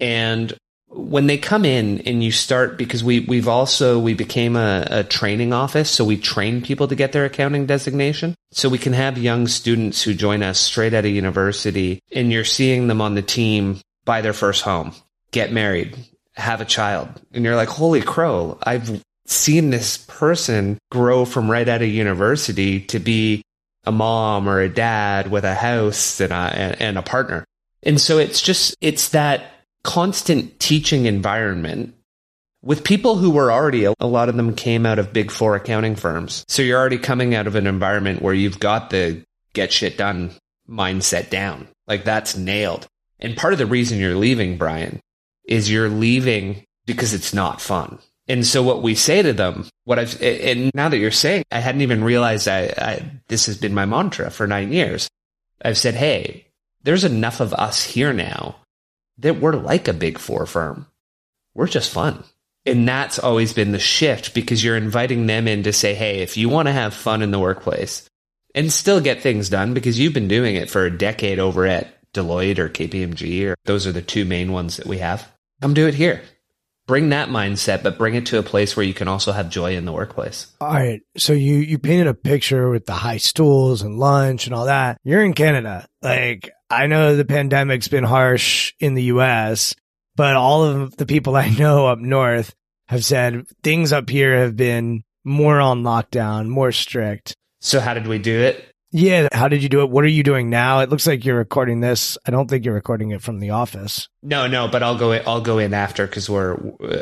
[0.00, 0.52] And
[0.88, 5.04] when they come in and you start because we we've also we became a, a,
[5.04, 8.34] training office so we train people to get their accounting designation.
[8.52, 12.44] So we can have young students who join us straight out of university and you're
[12.44, 14.94] seeing them on the team buy their first home
[15.32, 15.96] get married
[16.34, 21.68] have a child and you're like holy crow i've seen this person grow from right
[21.68, 23.42] out of university to be
[23.86, 27.44] a mom or a dad with a house and a, and a partner.
[27.82, 29.55] And so it's just it's that
[29.86, 31.94] constant teaching environment
[32.60, 35.94] with people who were already, a lot of them came out of big four accounting
[35.94, 36.44] firms.
[36.48, 39.22] So you're already coming out of an environment where you've got the
[39.52, 40.32] get shit done
[40.68, 41.68] mindset down.
[41.86, 42.88] Like that's nailed.
[43.20, 44.98] And part of the reason you're leaving, Brian,
[45.44, 48.00] is you're leaving because it's not fun.
[48.26, 51.60] And so what we say to them, what I've, and now that you're saying, I
[51.60, 55.08] hadn't even realized I, I this has been my mantra for nine years.
[55.64, 56.48] I've said, Hey,
[56.82, 58.56] there's enough of us here now
[59.18, 60.86] that we're like a big four firm.
[61.54, 62.24] We're just fun.
[62.66, 66.36] And that's always been the shift because you're inviting them in to say, hey, if
[66.36, 68.10] you want to have fun in the workplace
[68.54, 71.96] and still get things done because you've been doing it for a decade over at
[72.12, 75.30] Deloitte or KPMG, or those are the two main ones that we have,
[75.62, 76.22] come do it here.
[76.86, 79.76] Bring that mindset, but bring it to a place where you can also have joy
[79.76, 80.52] in the workplace.
[80.60, 81.02] All right.
[81.16, 84.98] So you, you painted a picture with the high stools and lunch and all that.
[85.02, 85.86] You're in Canada.
[86.00, 89.74] Like I know the pandemic's been harsh in the US,
[90.16, 92.54] but all of the people I know up north
[92.88, 97.36] have said things up here have been more on lockdown, more strict.
[97.60, 98.72] So how did we do it?
[98.92, 99.90] Yeah, how did you do it?
[99.90, 100.80] What are you doing now?
[100.80, 102.16] It looks like you're recording this.
[102.24, 104.08] I don't think you're recording it from the office.
[104.22, 106.56] No, no, but I'll go in, I'll go in after cuz we're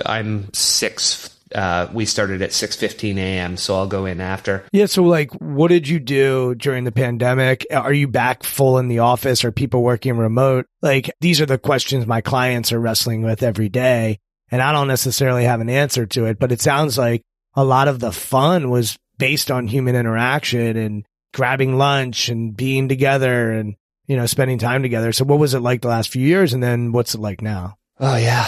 [0.07, 4.65] I'm 6 uh, we started at 6.15 a.m so i'll go in after.
[4.73, 7.67] Yeah so like what did you do during the pandemic?
[7.71, 9.45] Are you back full in the office?
[9.45, 10.67] Are people working remote?
[10.83, 14.19] Like these are the questions my clients are wrestling with every day
[14.51, 17.23] and i don't necessarily have an answer to it but it sounds like
[17.55, 22.89] a lot of the fun was based on human interaction and grabbing lunch and being
[22.89, 23.75] together and
[24.07, 25.13] you know spending time together.
[25.13, 27.77] So what was it like the last few years and then what's it like now?
[28.01, 28.45] Oh yeah.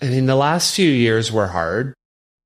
[0.00, 1.94] I mean the last few years were hard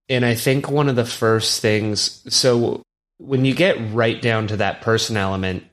[0.09, 2.83] and I think one of the first things, so
[3.19, 5.65] when you get right down to that person element,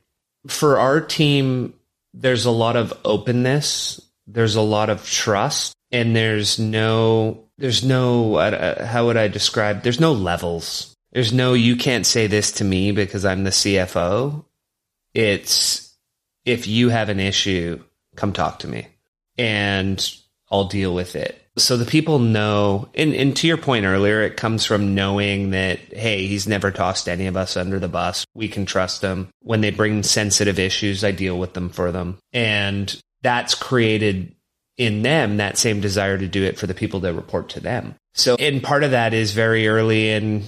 [0.47, 1.73] for our team,
[2.13, 8.37] there's a lot of openness, there's a lot of trust, and there's no, there's no,
[8.83, 9.83] how would I describe?
[9.83, 10.95] There's no levels.
[11.11, 14.43] There's no, you can't say this to me because I'm the CFO.
[15.13, 15.95] It's,
[16.43, 17.83] if you have an issue,
[18.15, 18.87] come talk to me
[19.37, 20.15] and
[20.51, 24.37] I'll deal with it so the people know, and, and to your point earlier, it
[24.37, 28.25] comes from knowing that, hey, he's never tossed any of us under the bus.
[28.33, 29.29] We can trust him.
[29.41, 32.17] When they bring sensitive issues, I deal with them for them.
[32.31, 34.35] And that's created
[34.77, 37.95] in them that same desire to do it for the people that report to them.
[38.15, 40.43] So, and part of that is very early in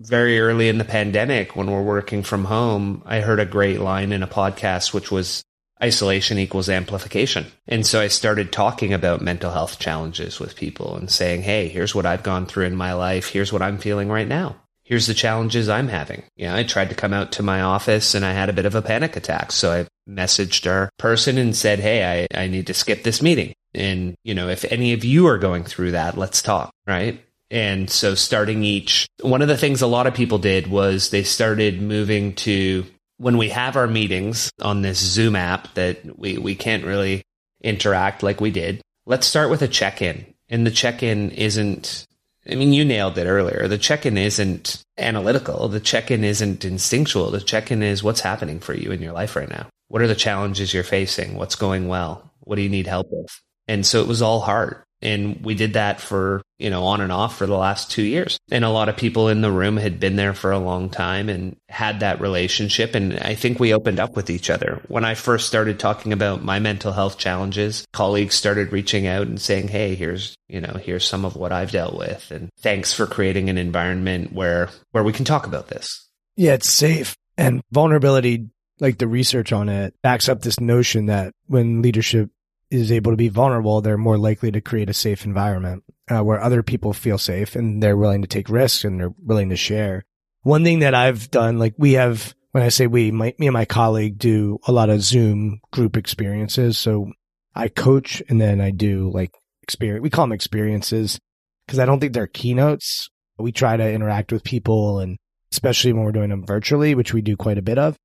[0.00, 4.12] very early in the pandemic when we're working from home, I heard a great line
[4.12, 5.42] in a podcast, which was
[5.82, 7.46] isolation equals amplification.
[7.66, 11.94] And so I started talking about mental health challenges with people and saying, Hey, here's
[11.94, 13.28] what I've gone through in my life.
[13.28, 14.56] Here's what I'm feeling right now.
[14.88, 16.22] here's the challenges I'm having.
[16.34, 18.74] Yeah, I tried to come out to my office and I had a bit of
[18.74, 19.52] a panic attack.
[19.52, 23.52] So I messaged our person and said, Hey, I, I need to skip this meeting.
[23.74, 27.22] And, you know, if any of you are going through that, let's talk, right?
[27.50, 31.22] And so starting each, one of the things a lot of people did was they
[31.22, 32.84] started moving to
[33.18, 37.22] when we have our meetings on this Zoom app that we, we can't really
[37.62, 38.80] interact like we did.
[39.06, 40.26] Let's start with a check in.
[40.48, 42.06] And the check in isn't,
[42.50, 43.68] I mean, you nailed it earlier.
[43.68, 45.68] The check in isn't analytical.
[45.68, 47.30] The check in isn't instinctual.
[47.30, 49.66] The check in is what's happening for you in your life right now.
[49.88, 51.34] What are the challenges you're facing?
[51.34, 52.30] What's going well?
[52.40, 53.30] What do you need help with?
[53.66, 54.82] And so it was all hard.
[55.00, 58.38] And we did that for, you know, on and off for the last two years.
[58.50, 61.28] And a lot of people in the room had been there for a long time
[61.28, 62.94] and had that relationship.
[62.94, 64.82] And I think we opened up with each other.
[64.88, 69.40] When I first started talking about my mental health challenges, colleagues started reaching out and
[69.40, 72.30] saying, Hey, here's, you know, here's some of what I've dealt with.
[72.30, 76.08] And thanks for creating an environment where, where we can talk about this.
[76.36, 78.48] Yeah, it's safe and vulnerability
[78.80, 82.30] like the research on it backs up this notion that when leadership
[82.70, 86.40] is able to be vulnerable, they're more likely to create a safe environment uh, where
[86.40, 90.04] other people feel safe and they're willing to take risks and they're willing to share.
[90.42, 93.54] One thing that I've done, like we have, when I say we, my, me and
[93.54, 96.78] my colleague do a lot of Zoom group experiences.
[96.78, 97.12] So
[97.54, 100.02] I coach and then I do like experience.
[100.02, 101.18] We call them experiences
[101.66, 103.10] because I don't think they're keynotes.
[103.38, 105.16] We try to interact with people and
[105.52, 107.96] especially when we're doing them virtually, which we do quite a bit of.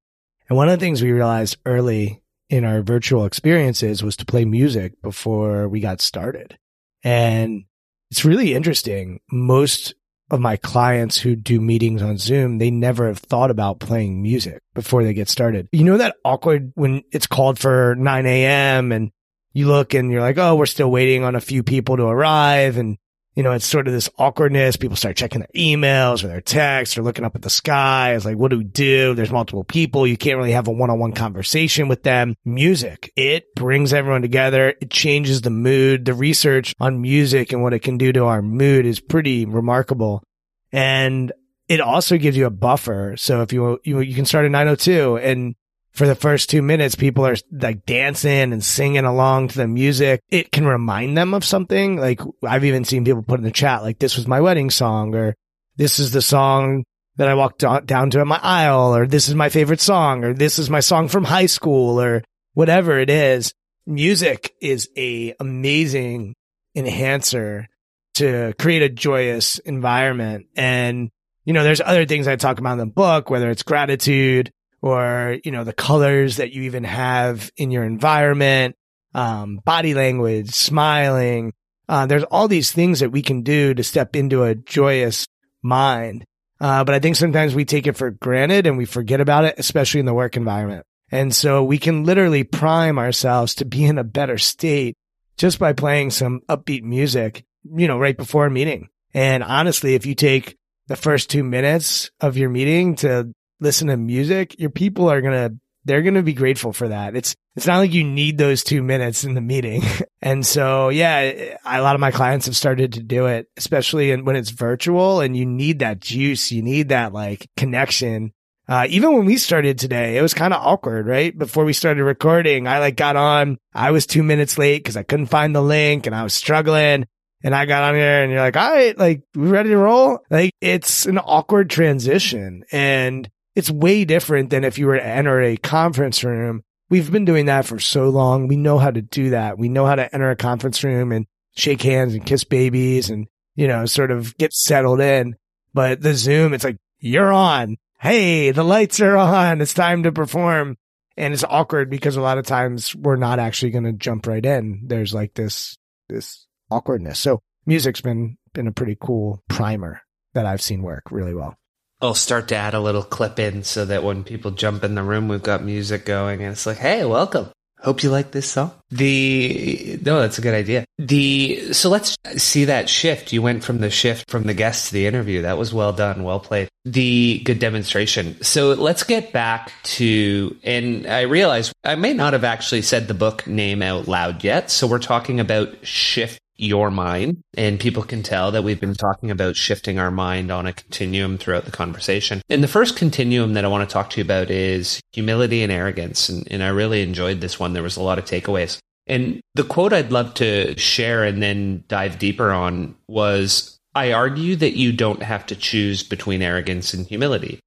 [0.49, 2.22] And one of the things we realized early
[2.53, 6.55] in our virtual experiences was to play music before we got started.
[7.03, 7.65] And
[8.11, 9.21] it's really interesting.
[9.31, 9.95] Most
[10.29, 14.61] of my clients who do meetings on Zoom, they never have thought about playing music
[14.75, 15.67] before they get started.
[15.71, 18.91] You know that awkward when it's called for 9 a.m.
[18.91, 19.09] and
[19.53, 22.77] you look and you're like, oh, we're still waiting on a few people to arrive.
[22.77, 22.99] And
[23.35, 24.75] you know, it's sort of this awkwardness.
[24.75, 28.13] People start checking their emails or their texts or looking up at the sky.
[28.13, 29.15] It's like, what do we do?
[29.15, 30.05] There's multiple people.
[30.05, 32.35] You can't really have a one-on-one conversation with them.
[32.45, 34.75] Music, it brings everyone together.
[34.79, 36.05] It changes the mood.
[36.05, 40.23] The research on music and what it can do to our mood is pretty remarkable.
[40.71, 41.31] And
[41.67, 43.15] it also gives you a buffer.
[43.17, 45.55] So if you, you, you can start at 902 and
[45.93, 50.21] for the first two minutes, people are like dancing and singing along to the music.
[50.29, 51.97] It can remind them of something.
[51.97, 55.13] Like I've even seen people put in the chat, like this was my wedding song
[55.13, 55.35] or
[55.75, 56.83] this is the song
[57.17, 60.57] that I walked down to my aisle or this is my favorite song or this
[60.57, 63.53] is my song from high school or whatever it is.
[63.85, 66.33] Music is a amazing
[66.75, 67.67] enhancer
[68.15, 70.47] to create a joyous environment.
[70.55, 71.09] And,
[71.45, 74.51] you know, there's other things I talk about in the book, whether it's gratitude,
[74.83, 78.75] or, you know, the colors that you even have in your environment,
[79.15, 81.53] um, body language, smiling.
[81.87, 85.25] Uh, there's all these things that we can do to step into a joyous
[85.61, 86.25] mind.
[86.59, 89.55] Uh, but I think sometimes we take it for granted and we forget about it,
[89.57, 90.85] especially in the work environment.
[91.09, 94.97] And so we can literally prime ourselves to be in a better state
[95.37, 98.89] just by playing some upbeat music, you know, right before a meeting.
[99.13, 103.31] And honestly, if you take the first two minutes of your meeting to
[103.63, 107.15] listen to music, your people are going to, they're going to be grateful for that.
[107.15, 109.83] It's, it's not like you need those two minutes in the meeting.
[110.21, 114.35] and so, yeah, a lot of my clients have started to do it, especially when
[114.35, 116.51] it's virtual and you need that juice.
[116.51, 118.33] You need that like connection.
[118.67, 121.37] Uh, even when we started today, it was kind of awkward, right?
[121.37, 125.03] Before we started recording, I like got on, I was two minutes late because I
[125.03, 127.05] couldn't find the link and I was struggling.
[127.43, 130.19] And I got on here and you're like, all right, like, we ready to roll?
[130.29, 132.63] Like, it's an awkward transition.
[132.71, 136.63] And it's way different than if you were to enter a conference room.
[136.89, 138.47] We've been doing that for so long.
[138.47, 139.57] We know how to do that.
[139.57, 143.27] We know how to enter a conference room and shake hands and kiss babies and,
[143.55, 145.35] you know, sort of get settled in.
[145.73, 147.77] But the Zoom, it's like, you're on.
[147.99, 149.61] Hey, the lights are on.
[149.61, 150.77] It's time to perform.
[151.15, 154.45] And it's awkward because a lot of times we're not actually going to jump right
[154.45, 154.81] in.
[154.85, 155.77] There's like this,
[156.09, 157.19] this awkwardness.
[157.19, 160.01] So music's been, been a pretty cool primer
[160.33, 161.55] that I've seen work really well.
[162.03, 165.03] I'll start to add a little clip in so that when people jump in the
[165.03, 167.49] room, we've got music going and it's like, hey, welcome.
[167.79, 168.71] Hope you like this song.
[168.91, 170.85] The no, that's a good idea.
[170.97, 173.31] The so let's see that shift.
[173.31, 175.41] You went from the shift from the guest to the interview.
[175.41, 176.69] That was well done, well played.
[176.85, 178.41] The good demonstration.
[178.43, 183.13] So let's get back to and I realize I may not have actually said the
[183.13, 184.71] book name out loud yet.
[184.71, 187.43] So we're talking about shift your mind.
[187.55, 191.37] And people can tell that we've been talking about shifting our mind on a continuum
[191.37, 192.41] throughout the conversation.
[192.49, 195.71] And the first continuum that I want to talk to you about is humility and
[195.71, 196.29] arrogance.
[196.29, 197.73] And, and I really enjoyed this one.
[197.73, 198.77] There was a lot of takeaways.
[199.05, 204.55] And the quote I'd love to share and then dive deeper on was I argue
[204.55, 207.59] that you don't have to choose between arrogance and humility.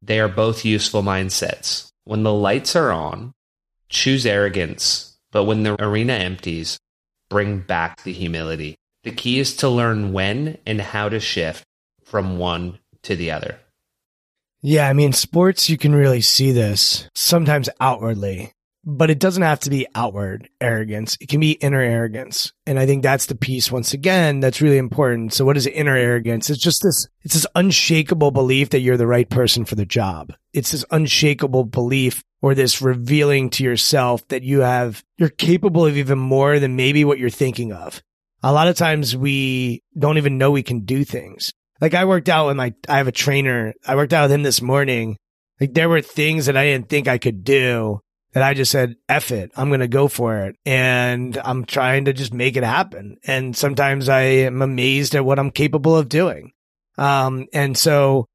[0.00, 1.88] They are both useful mindsets.
[2.04, 3.32] When the lights are on,
[3.90, 6.78] choose arrogance, but when the arena empties,
[7.28, 8.76] bring back the humility.
[9.04, 11.64] The key is to learn when and how to shift
[12.04, 13.58] from one to the other.
[14.60, 18.52] Yeah, I mean, sports, you can really see this sometimes outwardly
[18.90, 21.18] but it doesn't have to be outward arrogance.
[21.20, 22.54] It can be inner arrogance.
[22.66, 25.34] And I think that's the piece once again that's really important.
[25.34, 26.48] So what is inner arrogance?
[26.48, 30.32] It's just this, it's this unshakable belief that you're the right person for the job.
[30.54, 35.96] It's this unshakable belief or this revealing to yourself that you have, you're capable of
[35.96, 38.02] even more than maybe what you're thinking of.
[38.42, 41.52] A lot of times we don't even know we can do things.
[41.80, 43.74] Like I worked out with my, I have a trainer.
[43.86, 45.16] I worked out with him this morning.
[45.60, 48.00] Like there were things that I didn't think I could do
[48.32, 49.50] that I just said, F it.
[49.56, 50.56] I'm going to go for it.
[50.64, 53.16] And I'm trying to just make it happen.
[53.24, 56.52] And sometimes I am amazed at what I'm capable of doing.
[56.96, 58.27] Um, and so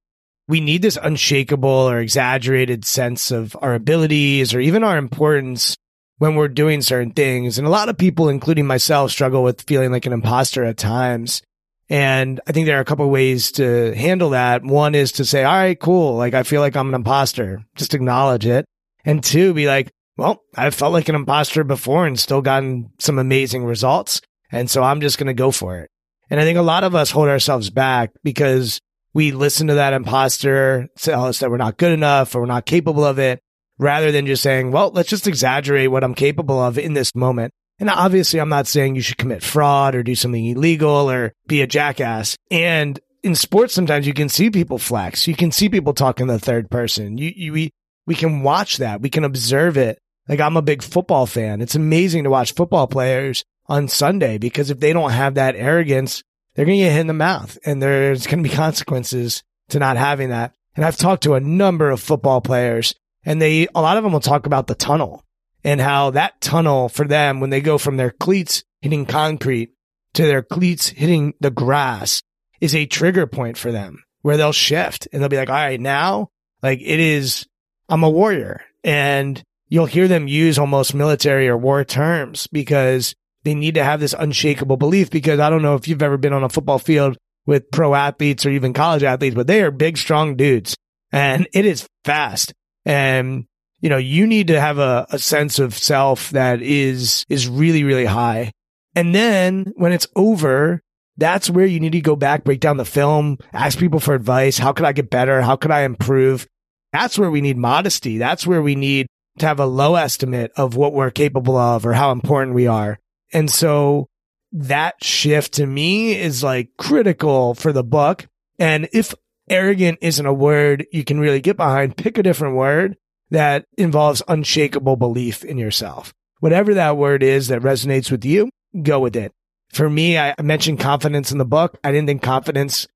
[0.48, 5.78] we need this unshakable or exaggerated sense of our abilities or even our importance
[6.18, 7.58] when we're doing certain things.
[7.58, 11.42] And a lot of people, including myself, struggle with feeling like an imposter at times.
[11.90, 14.64] And I think there are a couple ways to handle that.
[14.64, 16.16] One is to say, all right, cool.
[16.16, 17.64] Like I feel like I'm an imposter.
[17.76, 18.66] Just acknowledge it.
[19.06, 23.20] And two, be like, well, I've felt like an imposter before and still gotten some
[23.20, 24.22] amazing results.
[24.52, 25.90] And so I'm just going to go for it.
[26.30, 28.80] And I think a lot of us hold ourselves back because
[29.14, 32.66] we listen to that imposter tell us that we're not good enough or we're not
[32.66, 33.40] capable of it
[33.78, 37.54] rather than just saying, well, let's just exaggerate what I'm capable of in this moment.
[37.80, 41.62] And obviously, I'm not saying you should commit fraud or do something illegal or be
[41.62, 42.38] a jackass.
[42.52, 45.28] And in sports, sometimes you can see people flex.
[45.28, 47.18] You can see people talk in the third person.
[47.18, 47.72] You, you, we,
[48.06, 49.02] we can watch that.
[49.02, 49.98] We can observe it.
[50.30, 51.62] Like I'm a big football fan.
[51.62, 56.24] It's amazing to watch football players on Sunday because if they don't have that arrogance,
[56.56, 59.80] they're going to get hit in the mouth and there's going to be consequences to
[59.80, 60.54] not having that.
[60.76, 62.96] And I've talked to a number of football players
[63.26, 65.24] and they, a lot of them will talk about the tunnel
[65.64, 69.72] and how that tunnel for them, when they go from their cleats hitting concrete
[70.14, 72.22] to their cleats hitting the grass
[72.60, 75.80] is a trigger point for them where they'll shift and they'll be like, all right,
[75.80, 76.30] now
[76.62, 77.48] like it is
[77.90, 78.62] I'm a warrior.
[78.84, 84.00] And you'll hear them use almost military or war terms because they need to have
[84.00, 85.10] this unshakable belief.
[85.10, 88.46] Because I don't know if you've ever been on a football field with pro athletes
[88.46, 90.76] or even college athletes, but they are big, strong dudes
[91.12, 92.54] and it is fast.
[92.86, 93.46] And,
[93.80, 97.84] you know, you need to have a, a sense of self that is, is really,
[97.84, 98.52] really high.
[98.96, 100.82] And then when it's over,
[101.18, 104.58] that's where you need to go back, break down the film, ask people for advice.
[104.58, 105.42] How could I get better?
[105.42, 106.48] How could I improve?
[106.92, 108.18] That's where we need modesty.
[108.18, 109.08] That's where we need
[109.40, 113.00] to have a low estimate of what we're capable of or how important we are.
[113.34, 114.08] And so
[114.52, 118.28] that shift to me is like critical for the book.
[118.60, 119.14] And if
[119.50, 122.96] arrogant isn't a word you can really get behind, pick a different word
[123.32, 126.14] that involves unshakable belief in yourself.
[126.40, 128.50] Whatever that word is that resonates with you,
[128.84, 129.32] go with it.
[129.72, 131.80] For me, I mentioned confidence in the book.
[131.84, 132.88] I didn't think confidence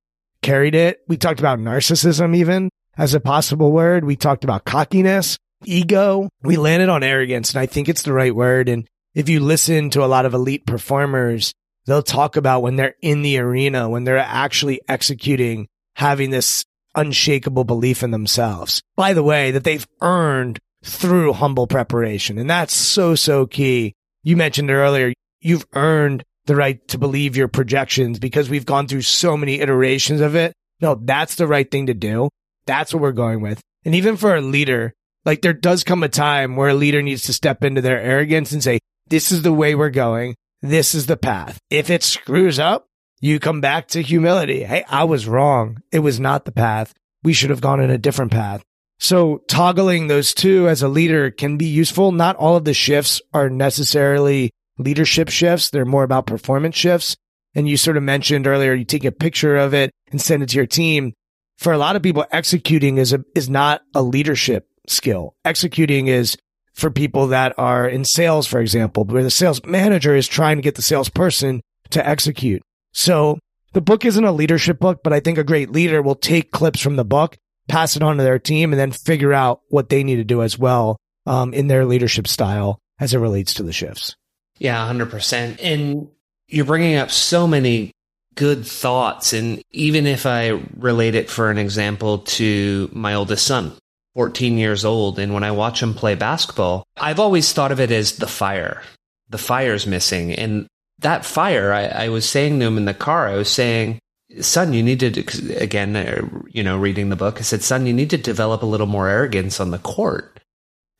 [0.43, 0.99] carried it.
[1.07, 4.03] We talked about narcissism even as a possible word.
[4.03, 6.29] We talked about cockiness, ego.
[6.43, 8.69] We landed on arrogance, and I think it's the right word.
[8.69, 11.51] And if you listen to a lot of elite performers,
[11.87, 16.63] they'll talk about when they're in the arena, when they're actually executing, having this
[16.93, 18.79] unshakable belief in themselves.
[18.95, 22.37] By the way, that they've earned through humble preparation.
[22.37, 23.95] And that's so, so key.
[24.21, 29.01] You mentioned earlier, you've earned the right to believe your projections because we've gone through
[29.01, 30.53] so many iterations of it.
[30.79, 32.29] No, that's the right thing to do.
[32.67, 33.61] That's what we're going with.
[33.83, 34.93] And even for a leader,
[35.25, 38.51] like there does come a time where a leader needs to step into their arrogance
[38.51, 38.77] and say,
[39.09, 40.35] this is the way we're going.
[40.61, 41.59] This is the path.
[41.69, 42.87] If it screws up,
[43.19, 44.63] you come back to humility.
[44.63, 45.81] Hey, I was wrong.
[45.91, 46.93] It was not the path.
[47.23, 48.63] We should have gone in a different path.
[48.99, 52.11] So toggling those two as a leader can be useful.
[52.11, 55.69] Not all of the shifts are necessarily leadership shifts.
[55.69, 57.15] They're more about performance shifts.
[57.55, 60.49] And you sort of mentioned earlier, you take a picture of it and send it
[60.49, 61.13] to your team
[61.57, 65.35] for a lot of people, executing is a, is not a leadership skill.
[65.43, 66.37] Executing is
[66.77, 70.61] for people that are in sales, for example, where the sales manager is trying to
[70.61, 71.59] get the salesperson
[71.89, 72.61] to execute.
[72.93, 73.39] So
[73.73, 76.79] the book isn't a leadership book, but I think a great leader will take clips
[76.79, 77.35] from the book,
[77.67, 80.43] pass it on to their team, and then figure out what they need to do
[80.43, 84.15] as well um, in their leadership style as it relates to the shifts.
[84.59, 85.59] Yeah, 100%.
[85.61, 86.09] And
[86.47, 87.91] you're bringing up so many
[88.35, 89.33] good thoughts.
[89.33, 93.73] And even if I relate it for an example to my oldest son,
[94.17, 97.91] 14 years old, and when I watch him play basketball, I've always thought of it
[97.91, 98.81] as the fire.
[99.29, 100.33] The fire's missing.
[100.33, 100.65] And
[100.97, 103.99] that fire, I, I was saying to him in the car, I was saying,
[104.41, 107.93] son, you need to, again, uh, you know, reading the book, I said, son, you
[107.93, 110.39] need to develop a little more arrogance on the court.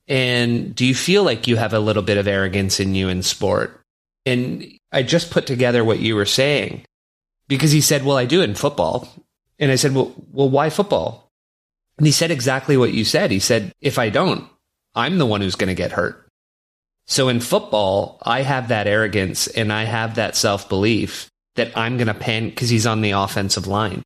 [0.08, 3.24] And do you feel like you have a little bit of arrogance in you in
[3.24, 3.82] sport?
[4.28, 6.86] And I just put together what you were saying
[7.48, 9.10] because he said, well, I do in football.
[9.58, 11.27] And I said, well, well, why football?
[11.98, 13.32] And he said exactly what you said.
[13.32, 14.48] He said, if I don't,
[14.96, 16.28] I'm the one who's going to get hurt.
[17.06, 21.98] So in football, I have that arrogance and I have that self belief that I'm
[21.98, 24.04] going to pan because he's on the offensive line.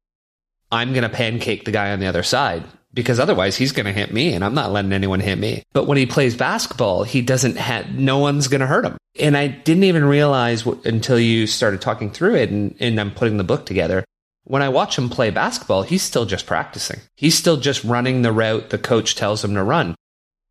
[0.72, 2.64] I'm going to pancake the guy on the other side
[2.94, 5.64] because otherwise he's going to hit me and I'm not letting anyone hit me.
[5.74, 8.98] But when he plays basketball, he doesn't have, no one's going to hurt him.
[9.20, 13.12] And I didn't even realize w- until you started talking through it and, and I'm
[13.12, 14.06] putting the book together.
[14.44, 17.00] When I watch him play basketball, he's still just practicing.
[17.16, 19.96] He's still just running the route the coach tells him to run.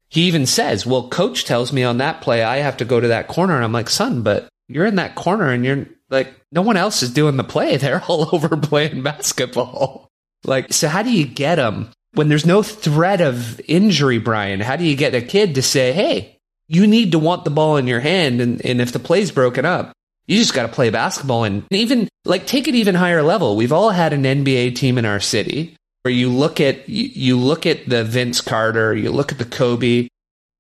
[0.09, 3.09] He even says, well, coach tells me on that play, I have to go to
[3.09, 3.55] that corner.
[3.55, 7.03] And I'm like, son, but you're in that corner and you're like, no one else
[7.03, 7.77] is doing the play.
[7.79, 10.09] They're all over playing basketball.
[10.45, 14.61] Like, so how do you get them when there's no threat of injury, Brian?
[14.61, 17.77] How do you get a kid to say, hey, you need to want the ball
[17.77, 18.41] in your hand?
[18.41, 19.93] And, and if the play's broken up,
[20.31, 23.57] you just got to play basketball and even like take it even higher level.
[23.57, 27.67] We've all had an NBA team in our city where you look at you, look
[27.67, 30.07] at the Vince Carter, you look at the Kobe.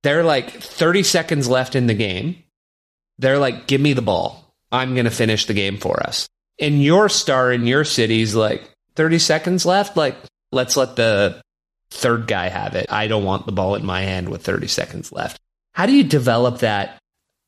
[0.03, 2.43] They're like 30 seconds left in the game.
[3.18, 4.53] They're like, "Give me the ball.
[4.73, 6.27] I'm going to finish the game for us."
[6.59, 9.97] And your star in your city's like 30 seconds left.
[9.97, 10.16] Like,
[10.51, 11.41] let's let the
[11.93, 12.87] third guy have it.
[12.91, 15.39] I don't want the ball in my hand with 30 seconds left.
[15.75, 16.99] How do you develop that?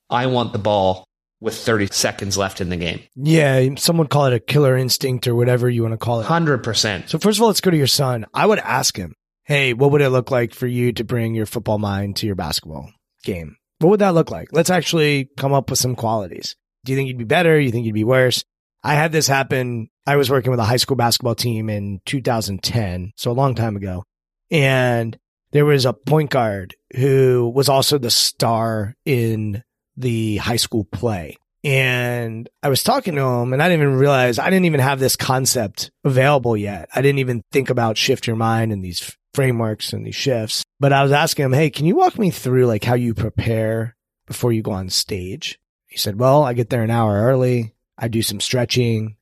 [0.09, 1.05] I want the ball
[1.43, 3.01] with 30 seconds left in the game.
[3.17, 6.27] Yeah, some would call it a killer instinct or whatever you want to call it.
[6.27, 7.09] 100%.
[7.09, 8.25] So first of all, let's go to your son.
[8.33, 9.15] I would ask him,
[9.45, 12.37] "Hey, what would it look like for you to bring your football mind to your
[12.37, 12.91] basketball
[13.25, 13.57] game?
[13.81, 14.49] What would that look like?
[14.53, 16.55] Let's actually come up with some qualities.
[16.85, 17.59] Do you think you'd be better?
[17.59, 18.45] You think you'd be worse?"
[18.85, 19.89] I had this happen.
[20.07, 23.77] I was working with a high school basketball team in 2010, so a long time
[23.77, 24.03] ago.
[24.51, 25.17] And
[25.53, 29.63] there was a point guard who was also the star in
[29.97, 31.37] the high school play.
[31.65, 34.99] And I was talking to him and I didn't even realize I didn't even have
[34.99, 36.89] this concept available yet.
[36.95, 40.65] I didn't even think about shift your mind and these frameworks and these shifts.
[40.81, 43.97] But I was asking him, Hey, can you walk me through like how you prepare
[44.27, 45.61] before you go on stage?
[45.87, 47.75] He said, Well, I get there an hour early.
[47.97, 49.17] I do some stretching.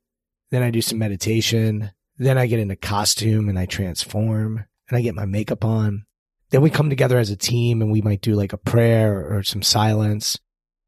[0.51, 1.91] Then I do some meditation.
[2.17, 6.07] Then I get into costume and I transform and I get my makeup on.
[6.51, 9.43] Then we come together as a team and we might do like a prayer or
[9.43, 10.39] some silence.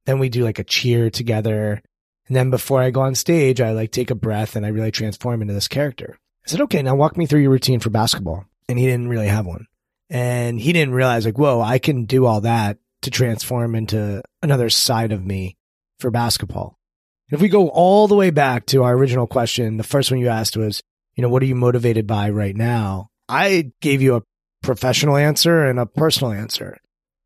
[0.07, 1.83] Then we do like a cheer together.
[2.27, 4.91] And then before I go on stage, I like take a breath and I really
[4.91, 6.19] transform into this character.
[6.45, 8.45] I said, okay, now walk me through your routine for basketball.
[8.69, 9.67] And he didn't really have one.
[10.11, 14.71] And he didn't realize like, whoa, I can do all that to transform into another
[14.71, 15.57] side of me
[15.99, 16.79] for basketball.
[17.31, 20.29] If we go all the way back to our original question, the first one you
[20.29, 20.83] asked was,
[21.15, 23.09] you know, what are you motivated by right now?
[23.29, 24.23] I gave you a
[24.63, 26.79] professional answer and a personal answer.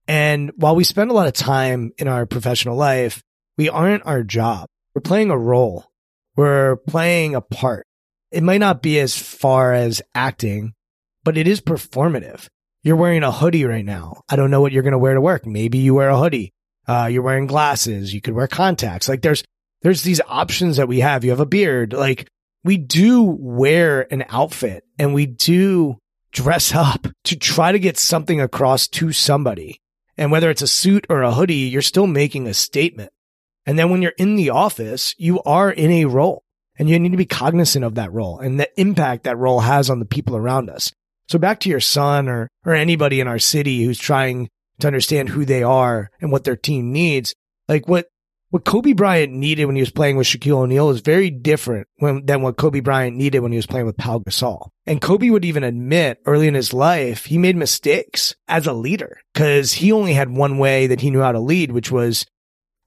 [0.08, 3.22] And while we spend a lot of time in our professional life,
[3.58, 4.68] we aren't our job.
[4.94, 5.86] We're playing a role.
[6.36, 7.86] We're playing a part.
[8.30, 10.74] It might not be as far as acting,
[11.24, 12.46] but it is performative.
[12.82, 14.22] You're wearing a hoodie right now.
[14.28, 15.46] I don't know what you're going to wear to work.
[15.46, 16.52] Maybe you wear a hoodie.
[16.86, 18.14] Uh, you're wearing glasses.
[18.14, 19.08] You could wear contacts.
[19.08, 19.42] Like there's,
[19.82, 21.24] there's these options that we have.
[21.24, 21.92] You have a beard.
[21.92, 22.28] Like
[22.62, 25.98] we do wear an outfit and we do
[26.30, 29.80] dress up to try to get something across to somebody.
[30.16, 33.10] And whether it's a suit or a hoodie, you're still making a statement.
[33.66, 36.42] And then when you're in the office, you are in a role
[36.78, 39.90] and you need to be cognizant of that role and the impact that role has
[39.90, 40.92] on the people around us.
[41.28, 44.48] So back to your son or, or anybody in our city who's trying
[44.80, 47.34] to understand who they are and what their team needs.
[47.68, 48.06] Like what,
[48.50, 52.24] what Kobe Bryant needed when he was playing with Shaquille O'Neal is very different when,
[52.26, 54.68] than what Kobe Bryant needed when he was playing with Pau Gasol.
[54.86, 59.18] And Kobe would even admit early in his life, he made mistakes as a leader
[59.34, 62.24] because he only had one way that he knew how to lead, which was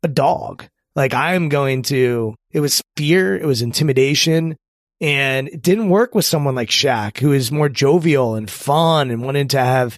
[0.01, 0.65] a dog.
[0.95, 4.55] Like I'm going to, it was fear, it was intimidation,
[5.01, 9.23] and it didn't work with someone like Shaq, who is more jovial and fun and
[9.23, 9.97] wanted to have,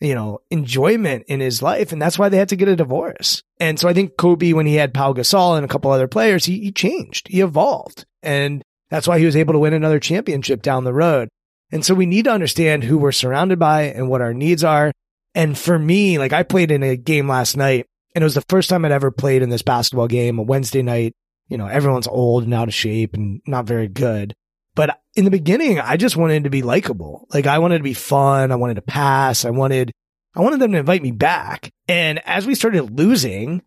[0.00, 1.92] you know, enjoyment in his life.
[1.92, 3.42] And that's why they had to get a divorce.
[3.58, 6.46] And so I think Kobe, when he had Pau Gasol and a couple other players,
[6.46, 8.06] he, he changed, he evolved.
[8.22, 11.28] And that's why he was able to win another championship down the road.
[11.70, 14.92] And so we need to understand who we're surrounded by and what our needs are.
[15.34, 18.44] And for me, like I played in a game last night and it was the
[18.48, 21.12] first time I'd ever played in this basketball game, a Wednesday night.
[21.48, 24.34] You know, everyone's old and out of shape and not very good.
[24.74, 27.26] But in the beginning, I just wanted to be likable.
[27.32, 28.52] Like I wanted to be fun.
[28.52, 29.44] I wanted to pass.
[29.44, 29.92] I wanted,
[30.34, 31.70] I wanted them to invite me back.
[31.88, 33.62] And as we started losing,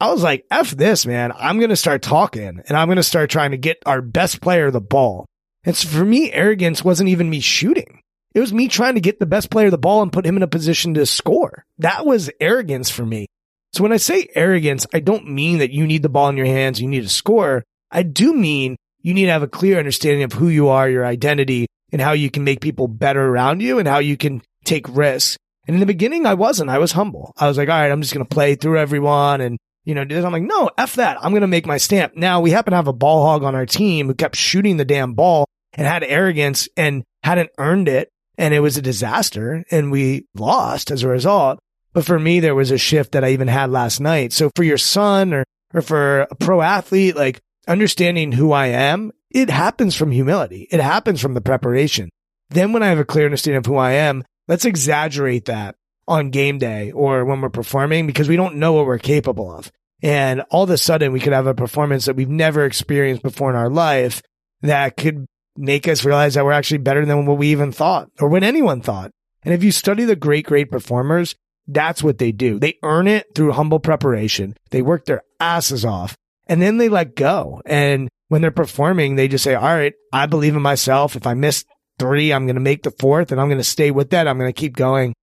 [0.00, 1.32] I was like, F this, man.
[1.36, 4.40] I'm going to start talking and I'm going to start trying to get our best
[4.40, 5.26] player the ball.
[5.64, 8.00] And so for me, arrogance wasn't even me shooting.
[8.34, 10.42] It was me trying to get the best player the ball and put him in
[10.42, 11.64] a position to score.
[11.78, 13.26] That was arrogance for me.
[13.72, 16.46] So when I say arrogance, I don't mean that you need the ball in your
[16.46, 17.64] hands, you need to score.
[17.90, 21.06] I do mean you need to have a clear understanding of who you are, your
[21.06, 24.88] identity, and how you can make people better around you and how you can take
[24.88, 25.36] risks.
[25.68, 26.70] And in the beginning, I wasn't.
[26.70, 27.32] I was humble.
[27.36, 30.04] I was like, all right, I'm just going to play through everyone and, you know,
[30.04, 30.24] do this.
[30.24, 31.18] I'm like, no, F that.
[31.22, 32.16] I'm going to make my stamp.
[32.16, 34.84] Now we happen to have a ball hog on our team who kept shooting the
[34.86, 38.08] damn ball and had arrogance and hadn't earned it.
[38.38, 41.58] And it was a disaster and we lost as a result.
[41.92, 44.32] But for me, there was a shift that I even had last night.
[44.32, 45.44] So for your son or,
[45.74, 50.68] or for a pro athlete, like understanding who I am, it happens from humility.
[50.70, 52.10] It happens from the preparation.
[52.50, 56.30] Then when I have a clear understanding of who I am, let's exaggerate that on
[56.30, 59.72] game day or when we're performing because we don't know what we're capable of.
[60.02, 63.50] And all of a sudden we could have a performance that we've never experienced before
[63.50, 64.22] in our life
[64.60, 68.28] that could make us realize that we're actually better than what we even thought or
[68.28, 69.10] what anyone thought.
[69.44, 71.34] And if you study the great, great performers,
[71.66, 72.58] that's what they do.
[72.58, 74.56] They earn it through humble preparation.
[74.70, 76.16] They work their asses off
[76.46, 77.60] and then they let go.
[77.66, 81.16] And when they're performing, they just say, all right, I believe in myself.
[81.16, 81.64] If I miss
[81.98, 84.26] three, I'm going to make the fourth and I'm going to stay with that.
[84.26, 85.14] I'm going to keep going.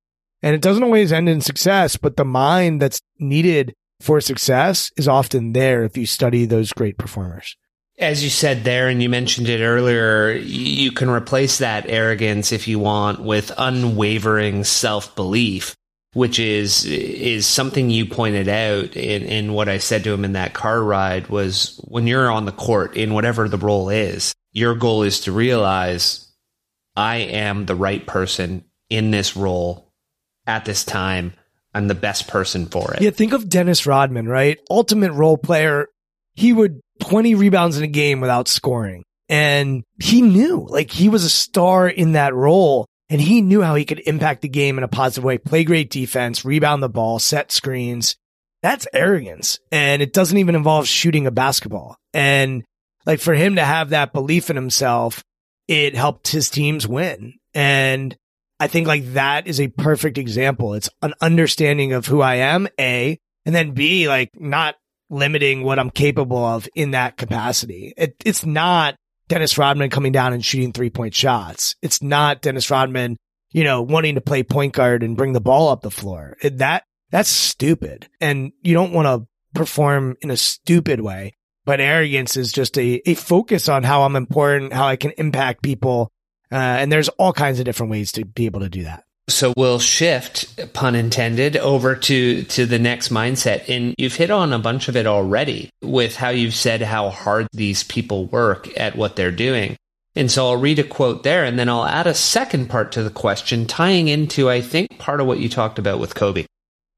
[0.41, 5.07] And it doesn't always end in success, but the mind that's needed for success is
[5.07, 7.55] often there if you study those great performers.
[7.99, 12.67] As you said there, and you mentioned it earlier, you can replace that arrogance if
[12.67, 15.75] you want with unwavering self belief,
[16.13, 20.33] which is is something you pointed out in, in what I said to him in
[20.33, 24.75] that car ride was when you're on the court in whatever the role is, your
[24.75, 26.31] goal is to realize
[26.95, 29.93] I am the right person in this role
[30.45, 31.33] at this time.
[31.73, 33.01] I'm the best person for it.
[33.01, 34.59] Yeah, think of Dennis Rodman, right?
[34.69, 35.87] Ultimate role player.
[36.33, 39.03] He would 20 rebounds in a game without scoring.
[39.29, 43.75] And he knew, like, he was a star in that role and he knew how
[43.75, 47.19] he could impact the game in a positive way, play great defense, rebound the ball,
[47.19, 48.15] set screens.
[48.63, 49.59] That's arrogance.
[49.69, 51.97] And it doesn't even involve shooting a basketball.
[52.13, 52.63] And
[53.05, 55.25] like for him to have that belief in himself,
[55.67, 57.33] it helped his teams win.
[57.53, 58.15] And
[58.61, 60.73] I think like that is a perfect example.
[60.73, 64.75] It's an understanding of who I am, A, and then B, like not
[65.09, 67.93] limiting what I'm capable of in that capacity.
[67.97, 68.95] It, it's not
[69.31, 71.77] Dennis Rodman coming down and shooting three point shots.
[71.81, 73.15] It's not Dennis Rodman,
[73.51, 76.35] you know, wanting to play point guard and bring the ball up the floor.
[76.43, 78.09] That, that's stupid.
[78.19, 79.25] And you don't want to
[79.57, 81.37] perform in a stupid way.
[81.63, 85.63] But arrogance is just a, a focus on how I'm important, how I can impact
[85.63, 86.11] people.
[86.51, 89.05] Uh, and there's all kinds of different ways to be able to do that.
[89.33, 93.67] So we'll shift, pun intended, over to to the next mindset.
[93.67, 97.47] And you've hit on a bunch of it already with how you've said how hard
[97.53, 99.77] these people work at what they're doing.
[100.15, 103.03] And so I'll read a quote there and then I'll add a second part to
[103.03, 106.45] the question tying into I think part of what you talked about with Kobe.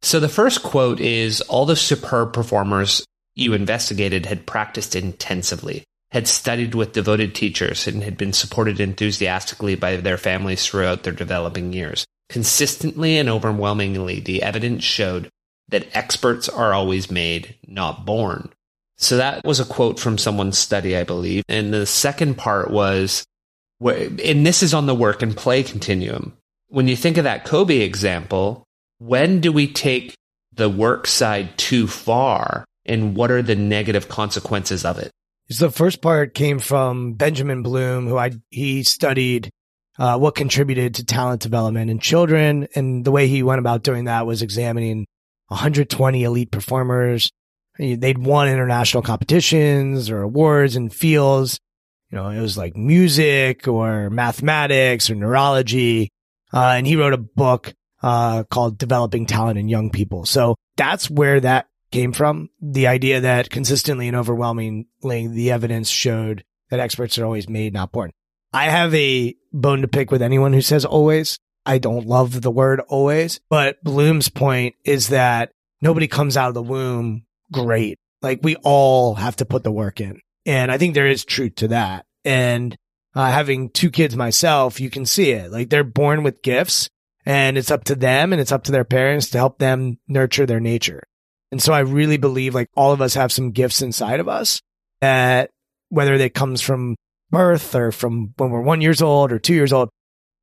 [0.02, 3.06] So the first quote is all the superb performers
[3.36, 9.74] you investigated had practiced intensively had studied with devoted teachers and had been supported enthusiastically
[9.74, 12.06] by their families throughout their developing years.
[12.34, 15.30] Consistently and overwhelmingly, the evidence showed
[15.70, 18.50] that experts are always made, not born.
[18.98, 21.44] So that was a quote from someone's study, I believe.
[21.48, 23.24] And the second part was,
[23.80, 26.36] and this is on the work and play continuum.
[26.70, 28.64] When you think of that Kobe example,
[28.98, 30.16] when do we take
[30.56, 35.12] the work side too far and what are the negative consequences of it?
[35.52, 39.52] So the first part came from Benjamin Bloom, who I, he studied
[39.98, 42.68] uh, what contributed to talent development in children.
[42.76, 45.06] And the way he went about doing that was examining
[45.48, 47.32] 120 elite performers.
[47.78, 51.60] They'd won international competitions or awards in fields.
[52.12, 56.10] You know, it was like music or mathematics or neurology.
[56.54, 57.74] Uh, and he wrote a book,
[58.04, 60.26] uh, called Developing Talent in Young People.
[60.26, 62.50] So that's where that came from.
[62.62, 67.92] The idea that consistently and overwhelmingly the evidence showed that experts are always made, not
[67.92, 68.12] born.
[68.54, 71.40] I have a bone to pick with anyone who says always.
[71.66, 75.52] I don't love the word always, but Bloom's point is that
[75.82, 77.98] nobody comes out of the womb great.
[78.22, 80.20] Like we all have to put the work in.
[80.46, 82.06] And I think there is truth to that.
[82.26, 82.76] And
[83.16, 85.52] uh, having two kids myself, you can see it.
[85.52, 86.90] Like they're born with gifts
[87.26, 90.46] and it's up to them and it's up to their parents to help them nurture
[90.46, 91.04] their nature.
[91.52, 94.62] And so I really believe like all of us have some gifts inside of us
[95.02, 95.50] that
[95.90, 96.96] whether it comes from
[97.34, 99.90] birth or from when we're one years old or two years old.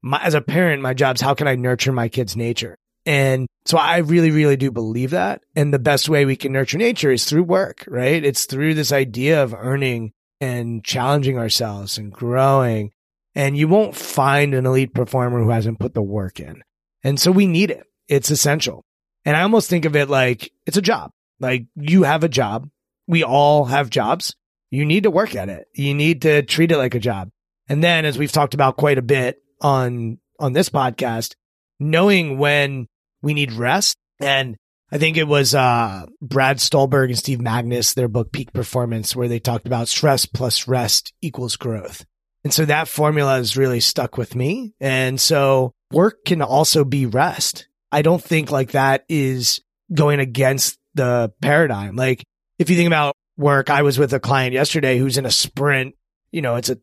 [0.03, 2.77] My, as a parent, my job's how can I nurture my kid's nature?
[3.07, 5.43] And so I really, really do believe that.
[5.57, 8.23] And the best way we can nurture nature is through work, right?
[8.23, 12.93] It's through this idea of earning and challenging ourselves and growing.
[13.35, 16.63] And you won't find an elite performer who hasn't put the work in.
[17.05, 17.87] And so we need it.
[18.09, 18.85] It's essential.
[19.25, 21.13] And I almost think of it like it's a job.
[21.39, 22.69] Like you have a job.
[23.07, 24.35] We all have jobs.
[24.71, 25.67] You need to work at it.
[25.75, 27.31] You need to treat it like a job.
[27.69, 31.35] And then as we've talked about quite a bit on, on this podcast,
[31.79, 32.87] knowing when
[33.23, 33.97] we need rest.
[34.21, 34.57] And
[34.93, 39.29] I think it was, uh, Brad Stulberg and Steve Magness, their book Peak Performance, where
[39.29, 42.05] they talked about stress plus rest equals growth.
[42.43, 44.75] And so that formula has really stuck with me.
[44.81, 47.69] And so work can also be rest.
[47.93, 49.61] I don't think like that is
[49.93, 51.97] going against the paradigm.
[51.97, 52.25] Like
[52.59, 55.95] if you think about work, I was with a client yesterday who's in a sprint,
[56.31, 56.79] you know, it's a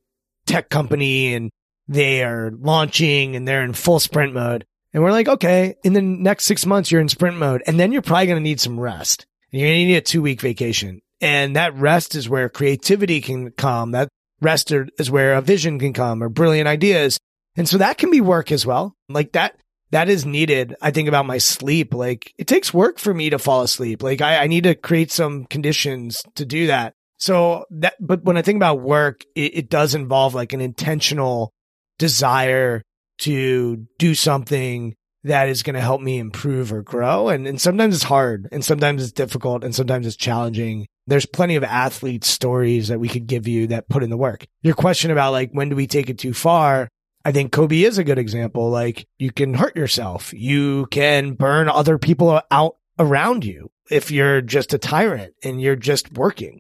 [0.46, 1.52] tech company and
[1.88, 4.66] they are launching and they're in full sprint mode.
[4.94, 7.92] And we're like, okay, in the next six months, you're in sprint mode and then
[7.92, 9.26] you're probably going to need some rest.
[9.52, 11.02] And you're going to need a two week vacation.
[11.22, 13.92] And that rest is where creativity can come.
[13.92, 14.10] That
[14.42, 17.18] rest is where a vision can come or brilliant ideas.
[17.56, 18.96] And so that can be work as well.
[19.10, 19.56] Like that,
[19.92, 20.76] that is needed.
[20.82, 21.94] I think about my sleep.
[21.94, 24.04] Like it takes work for me to fall asleep.
[24.04, 26.94] Like I, I need to create some conditions to do that.
[27.18, 31.52] So that, but when I think about work, it, it does involve like an intentional
[31.98, 32.84] desire
[33.20, 37.30] to do something that is going to help me improve or grow.
[37.30, 40.88] And, and sometimes it's hard and sometimes it's difficult and sometimes it's challenging.
[41.08, 44.46] There's plenty of athlete stories that we could give you that put in the work.
[44.62, 46.88] Your question about like, when do we take it too far?
[47.26, 48.70] I think Kobe is a good example.
[48.70, 50.34] Like you can hurt yourself.
[50.34, 55.76] You can burn other people out around you if you're just a tyrant and you're
[55.76, 56.60] just working.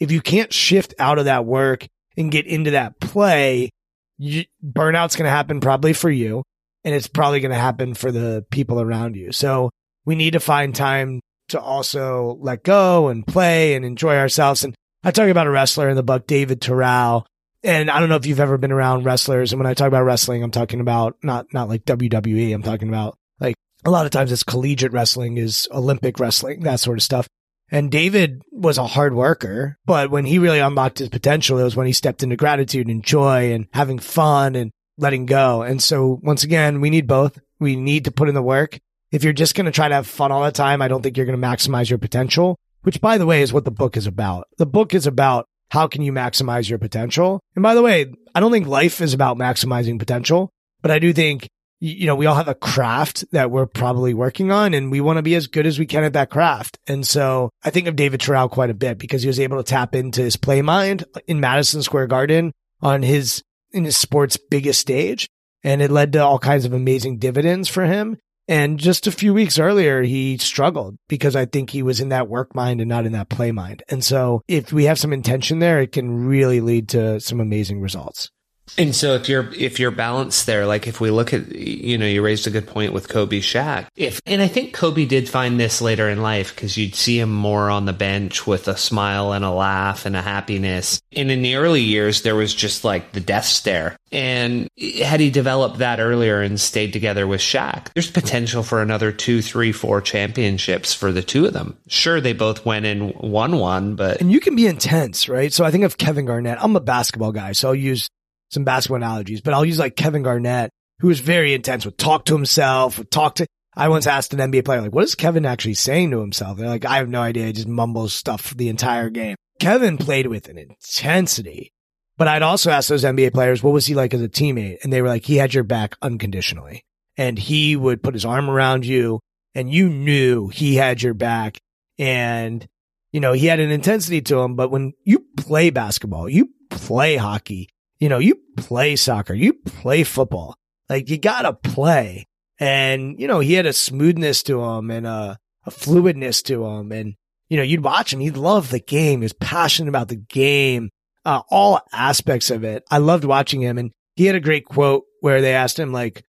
[0.00, 1.86] If you can't shift out of that work
[2.16, 3.70] and get into that play,
[4.16, 6.42] you, burnout's going to happen probably for you
[6.84, 9.32] and it's probably going to happen for the people around you.
[9.32, 9.70] So
[10.04, 14.64] we need to find time to also let go and play and enjoy ourselves.
[14.64, 17.26] And I talk about a wrestler in the book, David Terrell.
[17.62, 19.52] And I don't know if you've ever been around wrestlers.
[19.52, 22.54] And when I talk about wrestling, I'm talking about not, not like WWE.
[22.54, 26.80] I'm talking about like a lot of times it's collegiate wrestling is Olympic wrestling, that
[26.80, 27.26] sort of stuff.
[27.70, 31.76] And David was a hard worker, but when he really unlocked his potential, it was
[31.76, 35.62] when he stepped into gratitude and joy and having fun and letting go.
[35.62, 37.38] And so once again, we need both.
[37.60, 38.78] We need to put in the work.
[39.10, 41.16] If you're just going to try to have fun all the time, I don't think
[41.16, 44.06] you're going to maximize your potential, which by the way is what the book is
[44.06, 44.48] about.
[44.56, 47.40] The book is about how can you maximize your potential?
[47.54, 50.50] And by the way, I don't think life is about maximizing potential,
[50.82, 51.48] but I do think
[51.80, 55.16] you know, we all have a craft that we're probably working on and we want
[55.18, 56.78] to be as good as we can at that craft.
[56.86, 59.62] And so I think of David Terrell quite a bit because he was able to
[59.62, 62.52] tap into his play mind in Madison Square Garden
[62.82, 65.28] on his, in his sport's biggest stage.
[65.62, 68.18] And it led to all kinds of amazing dividends for him.
[68.48, 72.28] And just a few weeks earlier, he struggled because I think he was in that
[72.28, 73.82] work mind and not in that play mind.
[73.90, 77.80] And so if we have some intention there, it can really lead to some amazing
[77.80, 78.30] results.
[78.76, 82.06] And so if you're if you're balanced there, like if we look at you know,
[82.06, 83.86] you raised a good point with Kobe Shaq.
[83.96, 87.32] If and I think Kobe did find this later in life because you'd see him
[87.32, 91.00] more on the bench with a smile and a laugh and a happiness.
[91.12, 93.96] And in the early years there was just like the death stare.
[94.10, 94.68] And
[95.02, 99.42] had he developed that earlier and stayed together with Shaq, there's potential for another two,
[99.42, 101.76] three, four championships for the two of them.
[101.88, 105.52] Sure, they both went in one one, but and you can be intense, right?
[105.52, 106.58] So I think of Kevin Garnett.
[106.60, 108.08] I'm a basketball guy, so I'll use
[108.50, 110.70] some basketball analogies, but I'll use like Kevin Garnett,
[111.00, 113.46] who was very intense, would talk to himself, would talk to,
[113.76, 116.58] I once asked an NBA player, like, what is Kevin actually saying to himself?
[116.58, 117.46] They're like, I have no idea.
[117.46, 119.36] He just mumbles stuff the entire game.
[119.60, 121.72] Kevin played with an intensity,
[122.16, 124.78] but I'd also ask those NBA players, what was he like as a teammate?
[124.82, 126.84] And they were like, he had your back unconditionally
[127.16, 129.20] and he would put his arm around you
[129.54, 131.58] and you knew he had your back
[131.98, 132.66] and
[133.12, 137.16] you know, he had an intensity to him, but when you play basketball, you play
[137.16, 137.68] hockey,
[137.98, 140.56] you know, you play soccer, you play football,
[140.88, 142.26] like you gotta play.
[142.60, 146.90] And, you know, he had a smoothness to him and a, a fluidness to him.
[146.90, 147.14] And,
[147.48, 148.20] you know, you'd watch him.
[148.20, 149.20] He'd love the game.
[149.20, 150.90] He was passionate about the game,
[151.24, 152.82] uh, all aspects of it.
[152.90, 153.78] I loved watching him.
[153.78, 156.24] And he had a great quote where they asked him, like,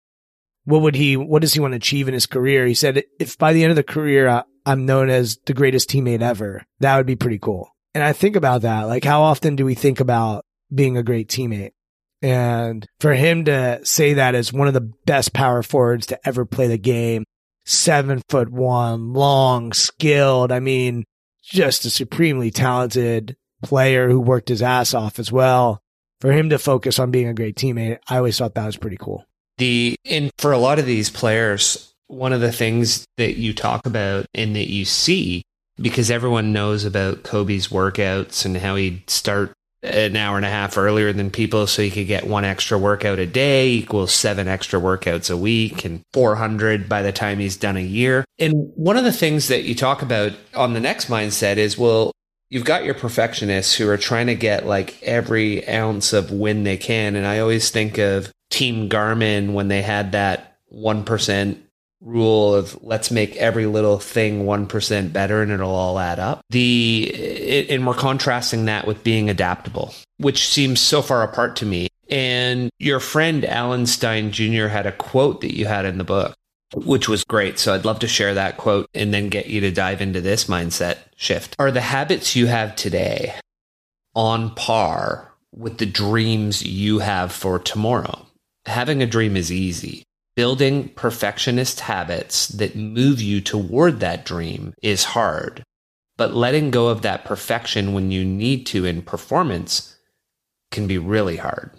[0.64, 2.64] what would he, what does he want to achieve in his career?
[2.64, 6.22] He said, if by the end of the career, I'm known as the greatest teammate
[6.22, 7.70] ever, that would be pretty cool.
[7.92, 8.82] And I think about that.
[8.82, 11.72] Like, how often do we think about being a great teammate.
[12.22, 16.44] And for him to say that as one of the best power forwards to ever
[16.44, 17.24] play the game,
[17.64, 20.52] seven foot one, long, skilled.
[20.52, 21.04] I mean,
[21.42, 25.82] just a supremely talented player who worked his ass off as well.
[26.20, 28.98] For him to focus on being a great teammate, I always thought that was pretty
[28.98, 29.24] cool.
[29.56, 33.86] The and for a lot of these players, one of the things that you talk
[33.86, 35.42] about and that you see
[35.80, 39.52] because everyone knows about Kobe's workouts and how he'd start
[39.82, 43.18] an hour and a half earlier than people so you could get one extra workout
[43.18, 47.76] a day equals seven extra workouts a week and 400 by the time he's done
[47.76, 48.24] a year.
[48.38, 52.12] And one of the things that you talk about on the next mindset is, well,
[52.50, 56.76] you've got your perfectionists who are trying to get like every ounce of win they
[56.76, 57.16] can.
[57.16, 61.58] And I always think of Team Garmin when they had that 1%
[62.00, 66.40] rule of let's make every little thing 1% better and it'll all add up.
[66.50, 71.88] The and we're contrasting that with being adaptable, which seems so far apart to me.
[72.08, 74.66] And your friend Alan Stein Jr.
[74.66, 76.34] had a quote that you had in the book,
[76.74, 77.58] which was great.
[77.58, 80.46] So I'd love to share that quote and then get you to dive into this
[80.46, 81.54] mindset shift.
[81.58, 83.34] Are the habits you have today
[84.14, 88.26] on par with the dreams you have for tomorrow?
[88.66, 90.04] Having a dream is easy
[90.40, 95.62] building perfectionist habits that move you toward that dream is hard.
[96.16, 99.98] But letting go of that perfection when you need to in performance
[100.70, 101.72] can be really hard.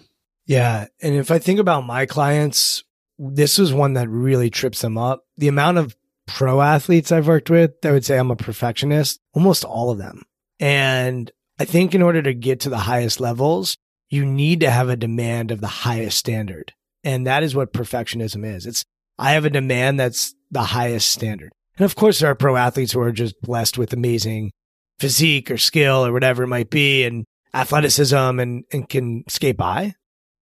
[0.46, 0.86] Yeah.
[1.02, 2.84] And if I think about my clients,
[3.18, 5.24] this is one that really trips them up.
[5.38, 5.98] The amount of
[6.28, 10.22] pro athletes I've worked with that would say I'm a perfectionist, almost all of them.
[10.60, 13.80] And I think in order to get to the highest levels,
[14.12, 16.74] you need to have a demand of the highest standard.
[17.04, 18.66] And that is what perfectionism is.
[18.66, 18.84] It's,
[19.18, 21.52] I have a demand that's the highest standard.
[21.78, 24.52] And of course, there are pro athletes who are just blessed with amazing
[25.00, 29.96] physique or skill or whatever it might be and athleticism and, and can skate by.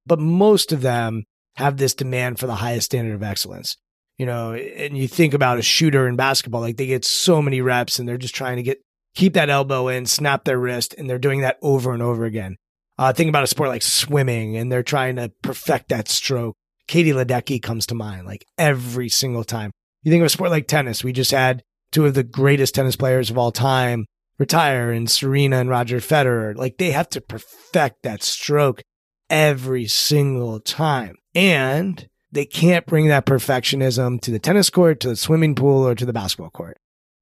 [0.05, 1.24] But most of them
[1.55, 3.78] have this demand for the highest standard of excellence.
[4.18, 7.62] You know, and you think about a shooter in basketball, like they get so many
[7.62, 8.80] reps and they're just trying to get,
[9.16, 12.57] keep that elbow in, snap their wrist, and they're doing that over and over again.
[13.00, 16.58] Uh, think about a sport like swimming and they're trying to perfect that stroke.
[16.86, 19.72] Katie Ledecky comes to mind like every single time.
[20.04, 21.02] You think of a sport like tennis.
[21.02, 24.06] We just had two of the greatest tennis players of all time
[24.38, 26.58] retire and Serena and Roger Federer.
[26.58, 28.82] Like they have to perfect that stroke
[29.30, 31.16] every single time.
[31.34, 35.95] And they can't bring that perfectionism to the tennis court, to the swimming pool, or
[35.95, 36.78] to the basketball court.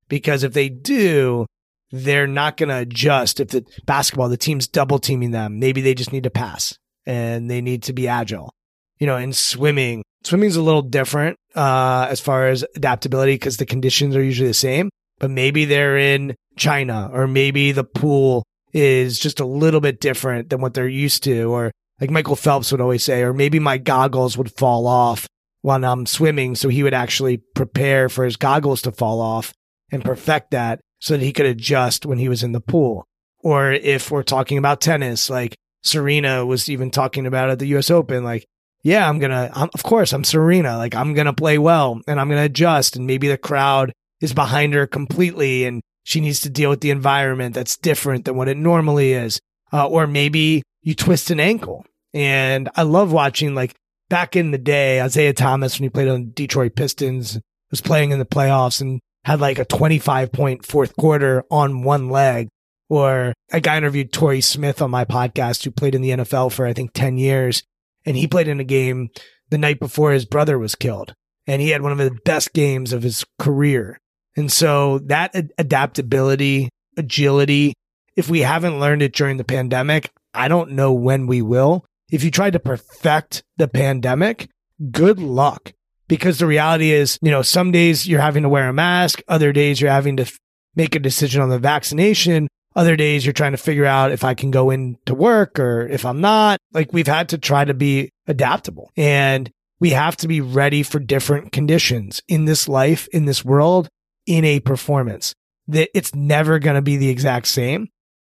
[0.09, 1.45] Because if they do,
[1.91, 3.39] they're not going to adjust.
[3.39, 7.49] If the basketball, the team's double teaming them, maybe they just need to pass and
[7.49, 8.53] they need to be agile.
[8.99, 13.65] You know, in swimming, swimming's a little different, uh, as far as adaptability because the
[13.65, 19.19] conditions are usually the same, but maybe they're in China or maybe the pool is
[19.19, 21.43] just a little bit different than what they're used to.
[21.43, 21.71] Or
[22.01, 25.27] like Michael Phelps would always say, or maybe my goggles would fall off
[25.61, 26.55] when I'm swimming.
[26.55, 29.53] So he would actually prepare for his goggles to fall off
[29.91, 33.05] and perfect that so that he could adjust when he was in the pool.
[33.39, 37.91] Or if we're talking about tennis, like Serena was even talking about at the US
[37.91, 38.45] Open, like,
[38.83, 40.77] yeah, I'm going to, of course, I'm Serena.
[40.77, 42.95] Like, I'm going to play well and I'm going to adjust.
[42.95, 43.91] And maybe the crowd
[44.21, 48.37] is behind her completely and she needs to deal with the environment that's different than
[48.37, 49.39] what it normally is.
[49.73, 51.85] Uh, or maybe you twist an ankle.
[52.13, 53.75] And I love watching, like,
[54.09, 57.39] back in the day, Isiah Thomas, when he played on Detroit Pistons,
[57.69, 62.09] was playing in the playoffs and had like a 25 point fourth quarter on one
[62.09, 62.47] leg.
[62.89, 66.65] Or a guy interviewed Torrey Smith on my podcast who played in the NFL for
[66.65, 67.61] I think 10 years.
[68.05, 69.09] And he played in a game
[69.49, 71.13] the night before his brother was killed.
[71.45, 73.99] And he had one of the best games of his career.
[74.37, 77.73] And so that ad- adaptability, agility,
[78.15, 81.83] if we haven't learned it during the pandemic, I don't know when we will.
[82.09, 84.47] If you try to perfect the pandemic,
[84.89, 85.73] good luck
[86.07, 89.51] because the reality is, you know, some days you're having to wear a mask, other
[89.51, 90.37] days you're having to f-
[90.75, 92.47] make a decision on the vaccination.
[92.75, 96.05] Other days you're trying to figure out if I can go into work or if
[96.05, 96.59] I'm not.
[96.73, 99.49] Like we've had to try to be adaptable and
[99.79, 103.89] we have to be ready for different conditions in this life, in this world,
[104.27, 105.33] in a performance
[105.67, 107.89] that it's never going to be the exact same.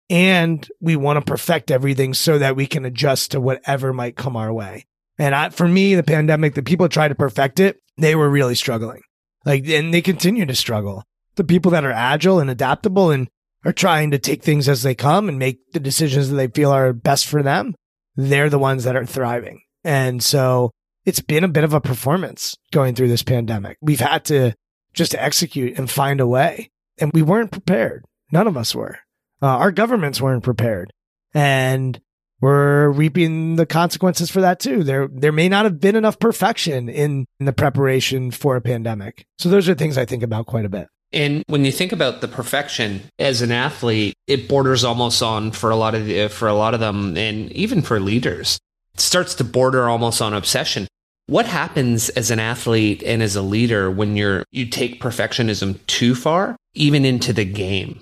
[0.09, 4.37] And we want to perfect everything so that we can adjust to whatever might come
[4.37, 4.85] our way.
[5.17, 8.55] And I, for me, the pandemic, the people tried to perfect it, they were really
[8.55, 9.01] struggling.
[9.45, 11.03] Like, and they continue to struggle.
[11.35, 13.27] The people that are agile and adaptable and
[13.65, 16.71] are trying to take things as they come and make the decisions that they feel
[16.71, 17.75] are best for them,
[18.15, 19.61] they're the ones that are thriving.
[19.83, 20.71] And so
[21.05, 23.77] it's been a bit of a performance going through this pandemic.
[23.81, 24.53] We've had to
[24.93, 26.69] just execute and find a way.
[26.99, 28.05] And we weren't prepared.
[28.31, 28.97] None of us were.
[29.41, 30.91] Uh, our governments weren't prepared.
[31.33, 32.01] And
[32.39, 34.83] we're reaping the consequences for that too.
[34.83, 39.25] There, there may not have been enough perfection in, in the preparation for a pandemic.
[39.39, 40.87] So those are things I think about quite a bit.
[41.13, 45.69] And when you think about the perfection as an athlete, it borders almost on for
[45.69, 48.59] a lot of the, for a lot of them, and even for leaders,
[48.93, 50.85] it starts to border almost on obsession.
[51.27, 56.13] What happens as an athlete and as a leader when you're you take perfectionism too
[56.13, 58.01] far, even into the game?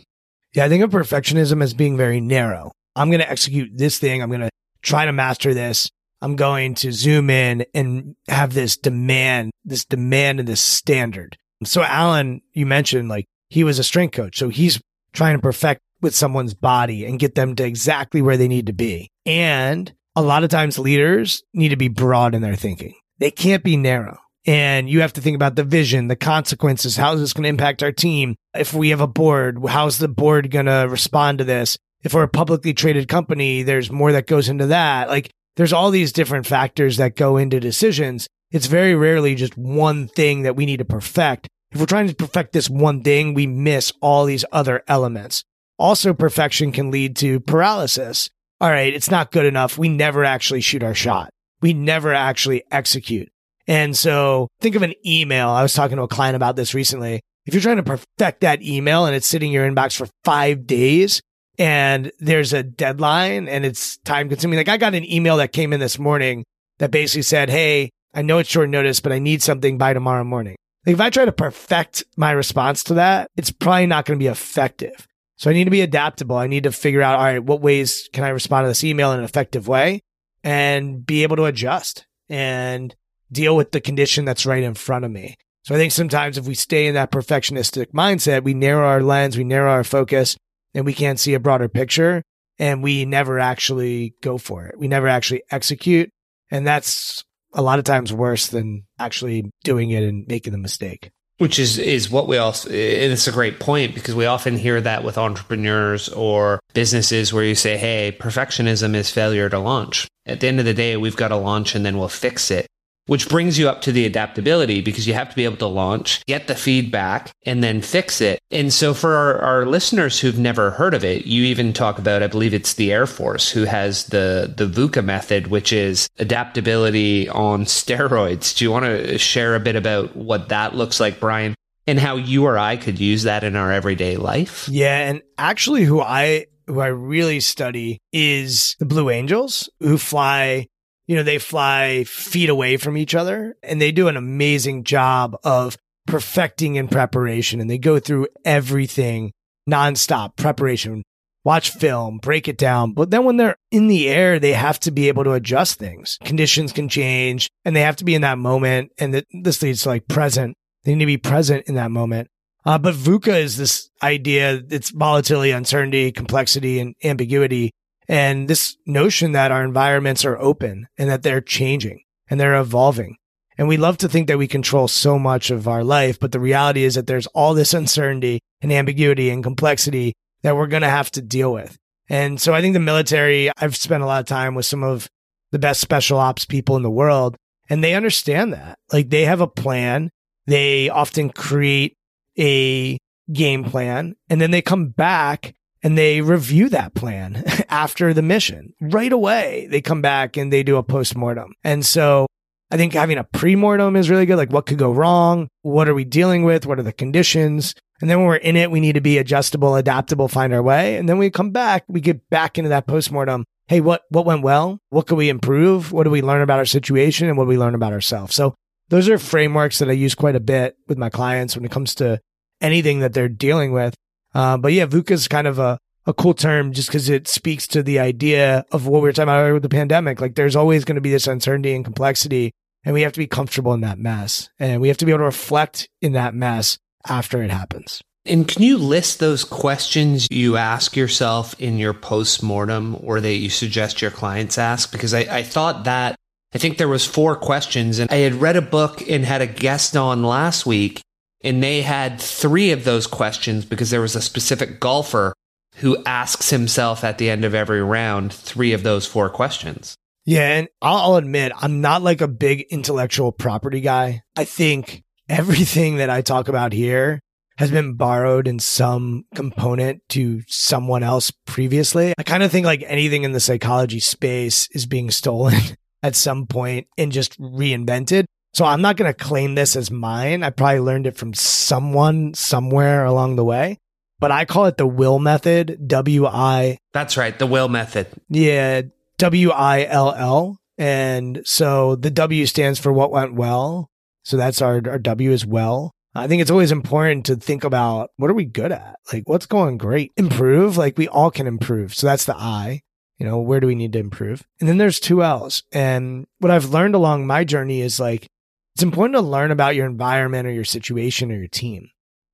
[0.54, 2.72] Yeah, I think of perfectionism as being very narrow.
[2.96, 4.22] I'm going to execute this thing.
[4.22, 4.50] I'm going to
[4.82, 5.90] try to master this.
[6.22, 11.38] I'm going to zoom in and have this demand, this demand and this standard.
[11.64, 14.38] So Alan, you mentioned like he was a strength coach.
[14.38, 14.80] So he's
[15.14, 18.74] trying to perfect with someone's body and get them to exactly where they need to
[18.74, 19.10] be.
[19.26, 22.96] And a lot of times leaders need to be broad in their thinking.
[23.20, 24.18] They can't be narrow.
[24.48, 26.96] And you have to think about the vision, the consequences.
[26.96, 28.36] How is this going to impact our team?
[28.54, 31.78] If we have a board, how's the board going to respond to this?
[32.06, 35.10] If we're a publicly traded company, there's more that goes into that.
[35.10, 38.28] Like there's all these different factors that go into decisions.
[38.52, 41.48] It's very rarely just one thing that we need to perfect.
[41.72, 45.44] If we're trying to perfect this one thing, we miss all these other elements.
[45.80, 48.30] Also, perfection can lead to paralysis.
[48.62, 49.76] All right, it's not good enough.
[49.76, 51.32] We never actually shoot our shot.
[51.62, 53.30] We never actually execute.
[53.68, 55.50] And so think of an email.
[55.50, 57.22] I was talking to a client about this recently.
[57.48, 60.68] If you're trying to perfect that email and it's sitting in your inbox for five
[60.68, 61.22] days
[61.58, 65.74] and there's a deadline and it's time consuming, like I got an email that came
[65.74, 66.44] in this morning
[66.78, 70.24] that basically said, Hey, I know it's short notice, but I need something by tomorrow
[70.24, 70.56] morning.
[70.86, 74.24] Like if I try to perfect my response to that, it's probably not going to
[74.24, 75.08] be effective.
[75.38, 76.38] So I need to be adaptable.
[76.38, 79.12] I need to figure out, all right, what ways can I respond to this email
[79.12, 80.02] in an effective way
[80.44, 82.96] and be able to adjust and
[83.32, 85.36] deal with the condition that's right in front of me.
[85.64, 89.38] So I think sometimes if we stay in that perfectionistic mindset, we narrow our lens,
[89.38, 90.38] we narrow our focus,
[90.76, 92.22] and we can't see a broader picture
[92.60, 94.78] and we never actually go for it.
[94.78, 96.10] We never actually execute.
[96.52, 97.24] And that's
[97.54, 101.10] a lot of times worse than actually doing it and making the mistake.
[101.38, 104.80] Which is, is what we also, and it's a great point because we often hear
[104.80, 110.08] that with entrepreneurs or businesses where you say, Hey, perfectionism is failure to launch.
[110.26, 112.68] At the end of the day, we've got to launch and then we'll fix it
[113.08, 116.26] which brings you up to the adaptability because you have to be able to launch,
[116.26, 118.40] get the feedback, and then fix it.
[118.52, 122.24] And so for our, our, listeners who've never heard of it, you even talk about,
[122.24, 127.28] I believe it's the Air Force who has the, the VUCA method, which is adaptability
[127.30, 128.56] on steroids.
[128.56, 131.56] Do you want to share a bit about what that looks like, Brian?
[131.88, 134.68] And how you or I could use that in our everyday life?
[134.70, 135.10] Yeah.
[135.10, 140.68] And actually who I who I really study is the Blue Angels who fly
[141.08, 145.38] you know, they fly feet away from each other and they do an amazing job
[145.44, 145.78] of
[146.08, 149.32] perfecting in preparation and they go through everything
[149.70, 151.04] nonstop preparation,
[151.44, 152.94] watch film, break it down.
[152.94, 156.18] But then when they're in the air, they have to be able to adjust things.
[156.24, 158.92] Conditions can change and they have to be in that moment.
[158.98, 160.56] And this leads to like present.
[160.84, 162.30] They need to be present in that moment.
[162.64, 164.62] Uh, but VUCA is this idea.
[164.72, 167.72] It's volatility, uncertainty, complexity, and ambiguity
[168.08, 173.18] and this notion that our environments are open and that they're changing and they're evolving.
[173.58, 176.40] And we love to think that we control so much of our life, but the
[176.40, 180.90] reality is that there's all this uncertainty and ambiguity and complexity that we're going to
[180.90, 181.78] have to deal with.
[182.10, 185.08] And so I think the military, I've spent a lot of time with some of
[185.52, 187.38] the best special ops people in the world,
[187.70, 188.78] and they understand that.
[188.92, 190.12] Like they have a plan.
[190.46, 191.96] They often create
[192.38, 192.98] a
[193.32, 195.55] game plan and then they come back
[195.86, 199.68] and they review that plan after the mission right away.
[199.70, 201.54] They come back and they do a post-mortem.
[201.64, 202.26] And so
[202.72, 204.38] I think having a pre-mortem is really good.
[204.38, 205.48] Like what could go wrong?
[205.62, 206.66] What are we dealing with?
[206.66, 207.76] What are the conditions?
[208.02, 210.98] And then when we're in it, we need to be adjustable, adaptable, find our way.
[210.98, 213.46] And then we come back, we get back into that post-mortem.
[213.68, 214.80] Hey, what, what went well?
[214.90, 215.92] What could we improve?
[215.92, 218.34] What do we learn about our situation and what do we learn about ourselves?
[218.34, 218.56] So
[218.90, 221.94] those are frameworks that I use quite a bit with my clients when it comes
[221.96, 222.20] to
[222.60, 223.94] anything that they're dealing with.
[224.36, 227.66] Uh, but yeah, VUCA is kind of a, a cool term just because it speaks
[227.68, 230.20] to the idea of what we were talking about with the pandemic.
[230.20, 232.52] Like there's always going to be this uncertainty and complexity,
[232.84, 234.50] and we have to be comfortable in that mess.
[234.60, 236.78] And we have to be able to reflect in that mess
[237.08, 238.02] after it happens.
[238.28, 243.50] And can you list those questions you ask yourself in your post-mortem or that you
[243.50, 244.92] suggest your clients ask?
[244.92, 246.16] Because I, I thought that
[246.54, 249.48] I think there was four questions and I had read a book and had a
[249.48, 251.02] guest on last week
[251.46, 255.34] and they had three of those questions because there was a specific golfer
[255.78, 259.96] who asks himself at the end of every round three of those four questions.
[260.26, 264.24] Yeah, and I'll admit, I'm not like a big intellectual property guy.
[264.36, 267.20] I think everything that I talk about here
[267.58, 272.14] has been borrowed in some component to someone else previously.
[272.18, 275.56] I kind of think like anything in the psychology space is being stolen
[276.04, 278.26] at some point and just reinvented.
[278.56, 280.42] So I'm not going to claim this as mine.
[280.42, 283.80] I probably learned it from someone somewhere along the way,
[284.20, 285.86] but I call it the will method.
[285.86, 286.78] W I.
[286.94, 287.38] That's right.
[287.38, 288.08] The will method.
[288.30, 288.84] Yeah.
[289.18, 290.58] W I L L.
[290.78, 293.90] And so the W stands for what went well.
[294.24, 295.92] So that's our, our W as well.
[296.16, 298.96] I think it's always important to think about what are we good at?
[299.12, 300.14] Like what's going great?
[300.16, 300.78] Improve.
[300.78, 301.94] Like we all can improve.
[301.94, 302.84] So that's the I.
[303.18, 304.44] You know, where do we need to improve?
[304.62, 305.64] And then there's two L's.
[305.74, 308.28] And what I've learned along my journey is like,
[308.76, 311.90] it's important to learn about your environment or your situation or your team.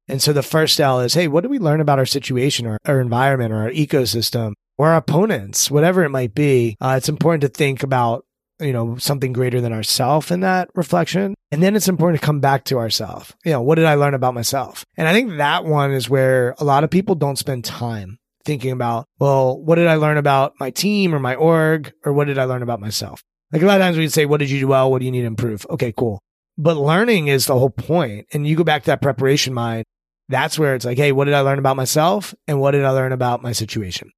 [0.07, 2.79] And so the first L is, hey, what do we learn about our situation or
[2.85, 6.77] our environment or our ecosystem or our opponents, whatever it might be?
[6.81, 8.25] Uh, it's important to think about,
[8.59, 11.35] you know, something greater than ourself in that reflection.
[11.51, 13.35] And then it's important to come back to ourself.
[13.45, 14.83] You know, what did I learn about myself?
[14.97, 18.71] And I think that one is where a lot of people don't spend time thinking
[18.71, 22.39] about, well, what did I learn about my team or my org or what did
[22.39, 23.21] I learn about myself?
[23.51, 24.89] Like a lot of times we'd say, what did you do well?
[24.89, 25.67] What do you need to improve?
[25.69, 26.19] Okay, cool.
[26.57, 28.27] But learning is the whole point.
[28.33, 29.85] And you go back to that preparation mind.
[30.29, 32.33] That's where it's like, hey, what did I learn about myself?
[32.47, 34.11] And what did I learn about my situation?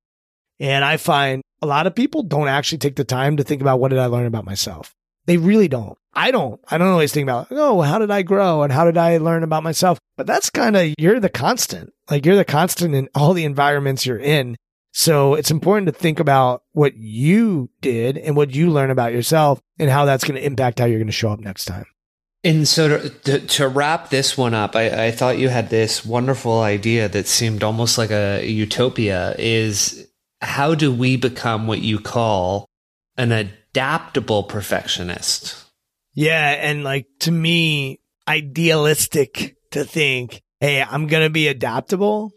[0.60, 3.80] And I find a lot of people don't actually take the time to think about
[3.80, 4.94] what did I learn about myself.
[5.26, 5.98] They really don't.
[6.14, 6.60] I don't.
[6.70, 9.44] I don't always think about, oh, how did I grow and how did I learn
[9.44, 9.98] about myself?
[10.18, 11.92] But that's kind of, you're the constant.
[12.12, 14.56] Like you're the constant in all the environments you're in.
[14.92, 19.60] So it's important to think about what you did and what you learn about yourself
[19.80, 21.86] and how that's going to impact how you're going to show up next time.
[22.44, 26.06] And so to, to, to wrap this one up, I, I, thought you had this
[26.06, 30.10] wonderful idea that seemed almost like a utopia is
[30.42, 32.68] how do we become what you call
[33.16, 35.56] an adaptable perfectionist?
[36.14, 36.50] Yeah.
[36.50, 42.32] And like to me, idealistic to think, hey, I'm going to be adaptable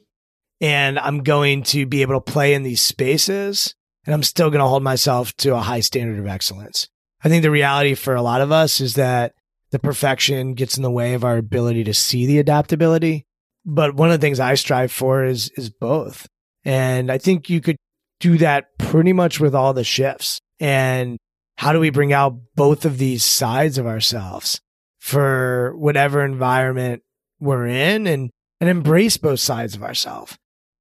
[0.61, 4.61] and I'm going to be able to play in these spaces and I'm still going
[4.61, 6.89] to hold myself to a high standard of excellence.
[7.25, 9.35] I think the reality for a lot of us is that
[9.77, 13.27] the perfection gets in the way of our ability to see the adaptability.
[13.67, 16.27] But one of the things I strive for is, is both.
[16.65, 17.77] And I think you could
[18.19, 20.41] do that pretty much with all the shifts.
[20.61, 21.19] And
[21.59, 24.63] how do we bring out both of these sides of ourselves
[24.99, 27.03] for whatever environment
[27.39, 28.31] we're in and,
[28.63, 30.39] and embrace both sides of ourselves?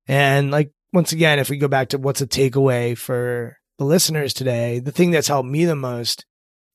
[0.08, 4.34] And like, once again, if we go back to what's a takeaway for the listeners
[4.34, 6.26] today, the thing that's helped me the most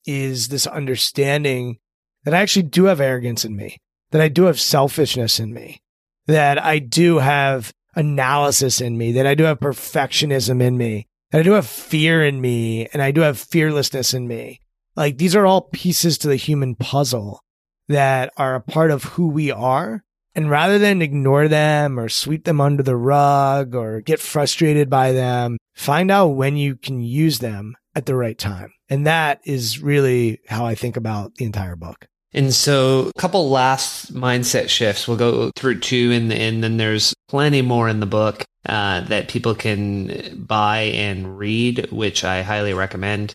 [0.04, 1.78] is this understanding
[2.24, 3.78] that I actually do have arrogance in me,
[4.10, 5.80] that I do have selfishness in me,
[6.26, 11.40] that I do have analysis in me, that I do have perfectionism in me, that
[11.40, 14.60] I do have fear in me and I do have fearlessness in me.
[14.96, 17.40] Like these are all pieces to the human puzzle
[17.88, 20.02] that are a part of who we are.
[20.34, 25.10] And rather than ignore them or sweep them under the rug or get frustrated by
[25.10, 28.70] them, find out when you can use them at the right time.
[28.90, 32.08] And that is really how I think about the entire book.
[32.32, 35.08] And so, a couple last mindset shifts.
[35.08, 39.28] We'll go through two, and, and then there's plenty more in the book uh, that
[39.28, 43.32] people can buy and read, which I highly recommend.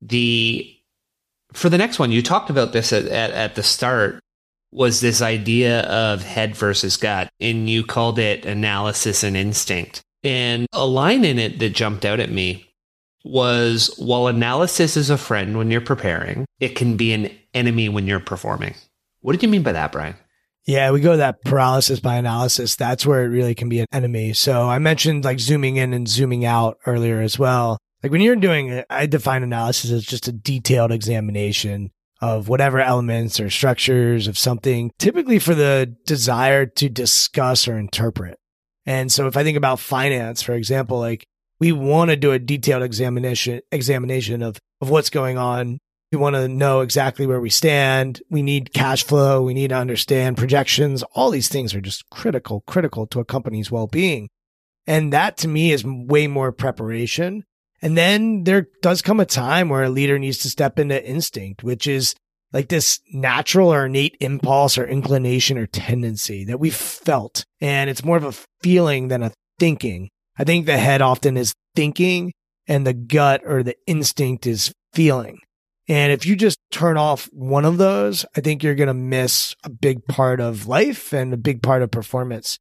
[0.00, 0.68] The
[1.52, 4.18] for the next one, you talked about this at, at, at the start.
[4.72, 10.00] Was this idea of head versus gut, and you called it analysis and instinct.
[10.24, 12.71] And a line in it that jumped out at me
[13.24, 18.06] was while analysis is a friend when you're preparing, it can be an enemy when
[18.06, 18.74] you're performing.
[19.20, 20.16] What did you mean by that, Brian?
[20.64, 22.76] Yeah, we go that paralysis by analysis.
[22.76, 24.32] That's where it really can be an enemy.
[24.32, 27.78] So I mentioned like zooming in and zooming out earlier as well.
[28.02, 32.80] Like when you're doing it, I define analysis as just a detailed examination of whatever
[32.80, 38.38] elements or structures of something, typically for the desire to discuss or interpret.
[38.86, 41.26] And so if I think about finance, for example, like
[41.62, 45.78] we want to do a detailed examination, examination of, of what's going on
[46.12, 48.20] we want to know exactly where we stand.
[48.28, 49.42] We need cash flow.
[49.42, 51.02] We need to understand projections.
[51.14, 54.28] All these things are just critical, critical to a company's well being.
[54.86, 57.44] And that to me is way more preparation.
[57.80, 61.64] And then there does come a time where a leader needs to step into instinct,
[61.64, 62.14] which is
[62.52, 67.46] like this natural or innate impulse or inclination or tendency that we've felt.
[67.60, 70.10] And it's more of a feeling than a thinking.
[70.38, 72.32] I think the head often is thinking
[72.66, 75.38] and the gut or the instinct is feeling.
[75.88, 79.54] And if you just turn off one of those, I think you're going to miss
[79.64, 82.58] a big part of life and a big part of performance.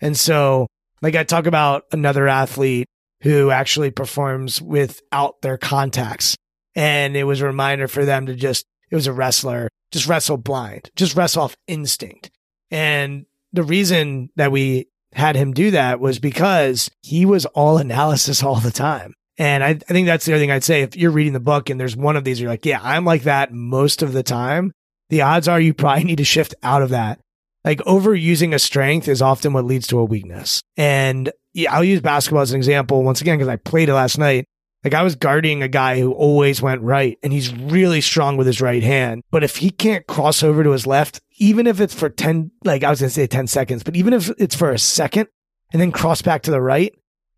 [0.00, 0.66] And so,
[1.00, 2.86] like I talk about another athlete
[3.22, 6.36] who actually performs without their contacts.
[6.74, 10.38] And it was a reminder for them to just, it was a wrestler, just wrestle
[10.38, 12.30] blind, just wrestle off instinct.
[12.70, 18.42] And the reason that we had him do that was because he was all analysis
[18.42, 19.14] all the time.
[19.38, 20.82] And I, I think that's the other thing I'd say.
[20.82, 23.22] If you're reading the book and there's one of these, you're like, yeah, I'm like
[23.22, 24.72] that most of the time.
[25.08, 27.20] The odds are you probably need to shift out of that.
[27.64, 30.62] Like overusing a strength is often what leads to a weakness.
[30.76, 34.18] And yeah, I'll use basketball as an example once again, because I played it last
[34.18, 34.46] night.
[34.84, 38.46] Like I was guarding a guy who always went right and he's really strong with
[38.46, 39.22] his right hand.
[39.30, 42.82] But if he can't cross over to his left, even if it's for 10, like
[42.82, 45.28] I was going to say 10 seconds, but even if it's for a second
[45.72, 46.94] and then cross back to the right,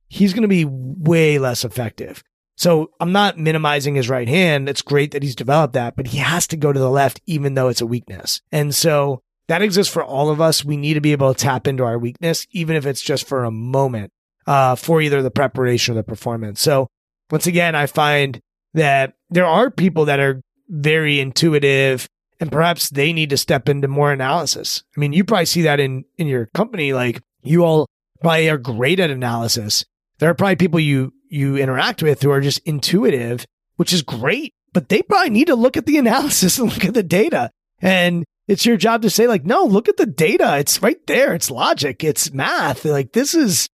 [0.08, 2.22] he's going to be way less effective.
[2.56, 4.68] So I'm not minimizing his right hand.
[4.68, 7.54] It's great that he's developed that, but he has to go to the left, even
[7.54, 8.40] though it's a weakness.
[8.52, 10.64] And so that exists for all of us.
[10.64, 13.44] We need to be able to tap into our weakness, even if it's just for
[13.44, 14.12] a moment,
[14.46, 16.60] uh, for either the preparation or the performance.
[16.60, 16.88] So
[17.30, 18.40] once again, I find
[18.74, 22.08] that there are people that are very intuitive
[22.40, 24.82] and perhaps they need to step into more analysis.
[24.96, 26.92] I mean, you probably see that in, in your company.
[26.92, 27.86] Like you all
[28.20, 29.84] probably are great at analysis.
[30.18, 33.46] There are probably people you, you interact with who are just intuitive,
[33.76, 36.94] which is great, but they probably need to look at the analysis and look at
[36.94, 37.50] the data.
[37.80, 40.58] And it's your job to say like, no, look at the data.
[40.58, 41.34] It's right there.
[41.34, 42.04] It's logic.
[42.04, 42.84] It's math.
[42.84, 43.68] Like this is,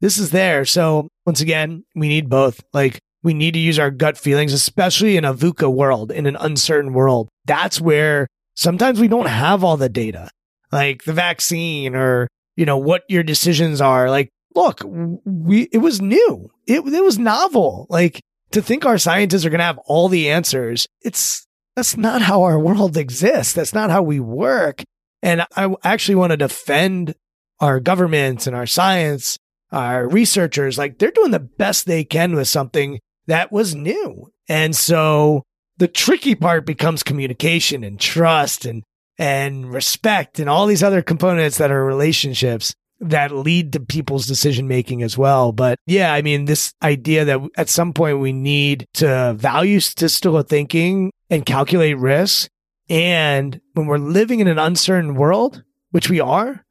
[0.00, 0.64] this is there.
[0.64, 2.62] So once again, we need both.
[2.72, 6.36] Like we need to use our gut feelings, especially in a VUCA world, in an
[6.36, 7.28] uncertain world.
[7.44, 10.30] That's where sometimes we don't have all the data,
[10.70, 14.10] like the vaccine or, you know, what your decisions are.
[14.10, 16.50] Like, look, we, it was new.
[16.66, 17.86] It, it was novel.
[17.90, 18.20] Like
[18.52, 20.86] to think our scientists are going to have all the answers.
[21.02, 23.52] It's, that's not how our world exists.
[23.52, 24.82] That's not how we work.
[25.22, 27.14] And I actually want to defend
[27.60, 29.38] our governments and our science,
[29.76, 30.78] our researchers.
[30.78, 34.32] Like they're doing the best they can with something that was new.
[34.48, 35.42] And so
[35.76, 38.82] the tricky part becomes communication and trust and,
[39.18, 44.66] and respect and all these other components that are relationships that lead to people's decision
[44.66, 45.52] making as well.
[45.52, 50.40] But yeah, I mean, this idea that at some point we need to value statistical
[50.42, 52.48] thinking and calculate risks.
[52.88, 56.64] And when we're living in an uncertain world, which we are,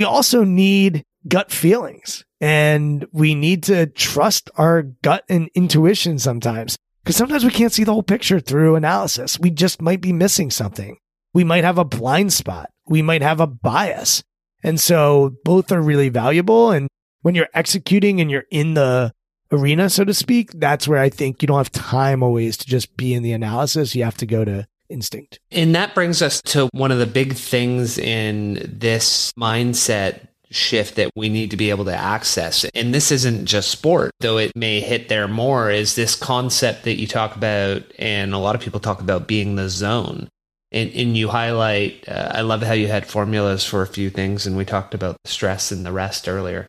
[0.00, 6.76] we also need gut feelings and we need to trust our gut and intuition sometimes
[7.02, 9.38] because sometimes we can't see the whole picture through analysis.
[9.38, 10.96] We just might be missing something.
[11.34, 12.70] We might have a blind spot.
[12.86, 14.22] We might have a bias.
[14.62, 16.70] And so both are really valuable.
[16.70, 16.88] And
[17.22, 19.12] when you're executing and you're in the
[19.52, 22.96] arena, so to speak, that's where I think you don't have time always to just
[22.96, 23.94] be in the analysis.
[23.94, 25.40] You have to go to instinct.
[25.50, 31.10] And that brings us to one of the big things in this mindset shift that
[31.16, 32.64] we need to be able to access.
[32.74, 37.00] And this isn't just sport, though it may hit there more, is this concept that
[37.00, 40.28] you talk about, and a lot of people talk about being the zone.
[40.72, 44.46] And, and you highlight, uh, I love how you had formulas for a few things,
[44.46, 46.66] and we talked about stress and the rest earlier.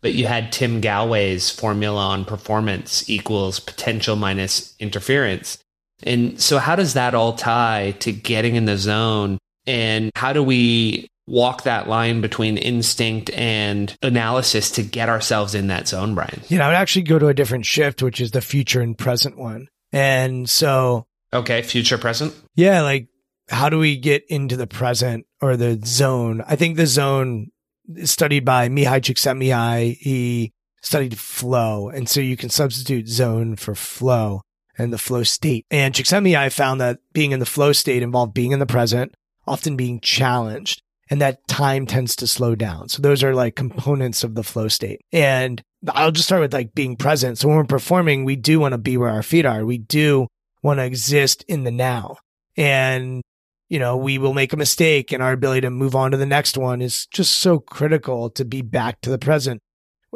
[0.00, 5.58] But you had Tim Gallwey's formula on performance equals potential minus interference.
[6.04, 9.38] And so, how does that all tie to getting in the zone?
[9.66, 15.68] And how do we walk that line between instinct and analysis to get ourselves in
[15.68, 16.40] that zone, Brian?
[16.48, 18.96] You know, I would actually go to a different shift, which is the future and
[18.96, 19.68] present one.
[19.92, 22.34] And so, okay, future present.
[22.54, 23.08] Yeah, like
[23.48, 26.42] how do we get into the present or the zone?
[26.46, 27.48] I think the zone
[27.94, 29.96] is studied by Mihaly Csikszentmihalyi.
[29.98, 30.52] He
[30.82, 34.42] studied flow, and so you can substitute zone for flow
[34.76, 35.66] and the flow state.
[35.70, 39.14] And Csikszentmihalyi found that being in the flow state involved being in the present,
[39.46, 42.88] often being challenged and that time tends to slow down.
[42.88, 45.00] So those are like components of the flow state.
[45.12, 47.38] And I'll just start with like being present.
[47.38, 49.64] So when we're performing, we do want to be where our feet are.
[49.64, 50.26] We do
[50.62, 52.16] want to exist in the now.
[52.56, 53.22] And,
[53.68, 56.26] you know, we will make a mistake and our ability to move on to the
[56.26, 59.60] next one is just so critical to be back to the present.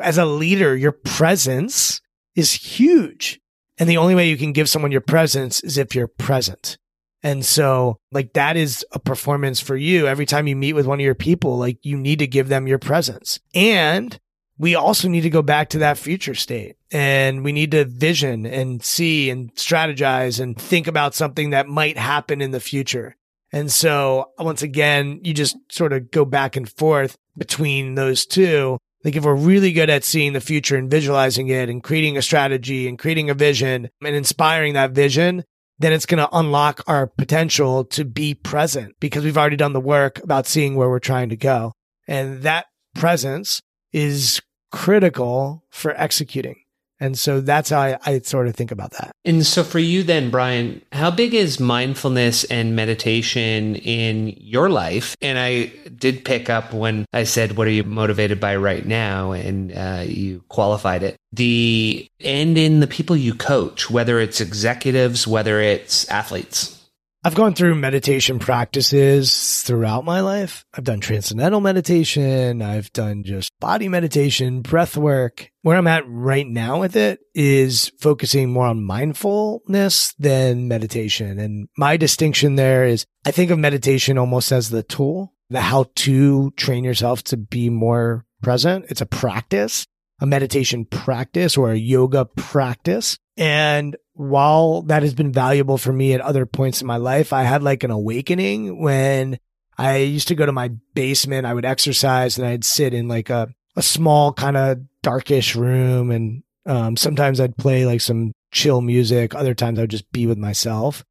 [0.02, 2.00] As a leader, your presence
[2.34, 3.40] is huge.
[3.78, 6.78] And the only way you can give someone your presence is if you're present.
[7.22, 10.06] And so like that is a performance for you.
[10.06, 12.66] Every time you meet with one of your people, like you need to give them
[12.66, 13.38] your presence.
[13.54, 14.18] And
[14.58, 18.46] we also need to go back to that future state and we need to vision
[18.46, 23.16] and see and strategize and think about something that might happen in the future.
[23.52, 28.78] And so once again, you just sort of go back and forth between those two.
[29.04, 32.22] Like if we're really good at seeing the future and visualizing it and creating a
[32.22, 35.44] strategy and creating a vision and inspiring that vision,
[35.82, 39.80] then it's going to unlock our potential to be present because we've already done the
[39.80, 41.72] work about seeing where we're trying to go.
[42.06, 43.60] And that presence
[43.92, 44.40] is
[44.70, 46.61] critical for executing.
[47.02, 49.10] And so that's how I, I, sort of think about that.
[49.24, 55.16] And so for you then, Brian, how big is mindfulness and meditation in your life?
[55.20, 59.32] And I did pick up when I said, what are you motivated by right now?
[59.32, 61.16] And uh, you qualified it.
[61.32, 66.81] The and in the people you coach, whether it's executives, whether it's athletes.
[67.24, 70.64] I've gone through meditation practices throughout my life.
[70.74, 72.60] I've done transcendental meditation.
[72.60, 75.52] I've done just body meditation, breath work.
[75.60, 81.38] Where I'm at right now with it is focusing more on mindfulness than meditation.
[81.38, 85.90] And my distinction there is I think of meditation almost as the tool, the how
[85.94, 88.86] to train yourself to be more present.
[88.88, 89.86] It's a practice.
[90.22, 93.18] a meditation practice or a yoga practice.
[93.36, 97.42] And while that has been valuable for me at other points in my life, I
[97.44, 99.38] had like an awakening when
[99.78, 101.46] I used to go to my basement.
[101.46, 106.10] I would exercise and I'd sit in like a, a small kind of darkish room.
[106.10, 109.34] And um, sometimes I'd play like some chill music.
[109.34, 111.04] Other times I'd just be with myself.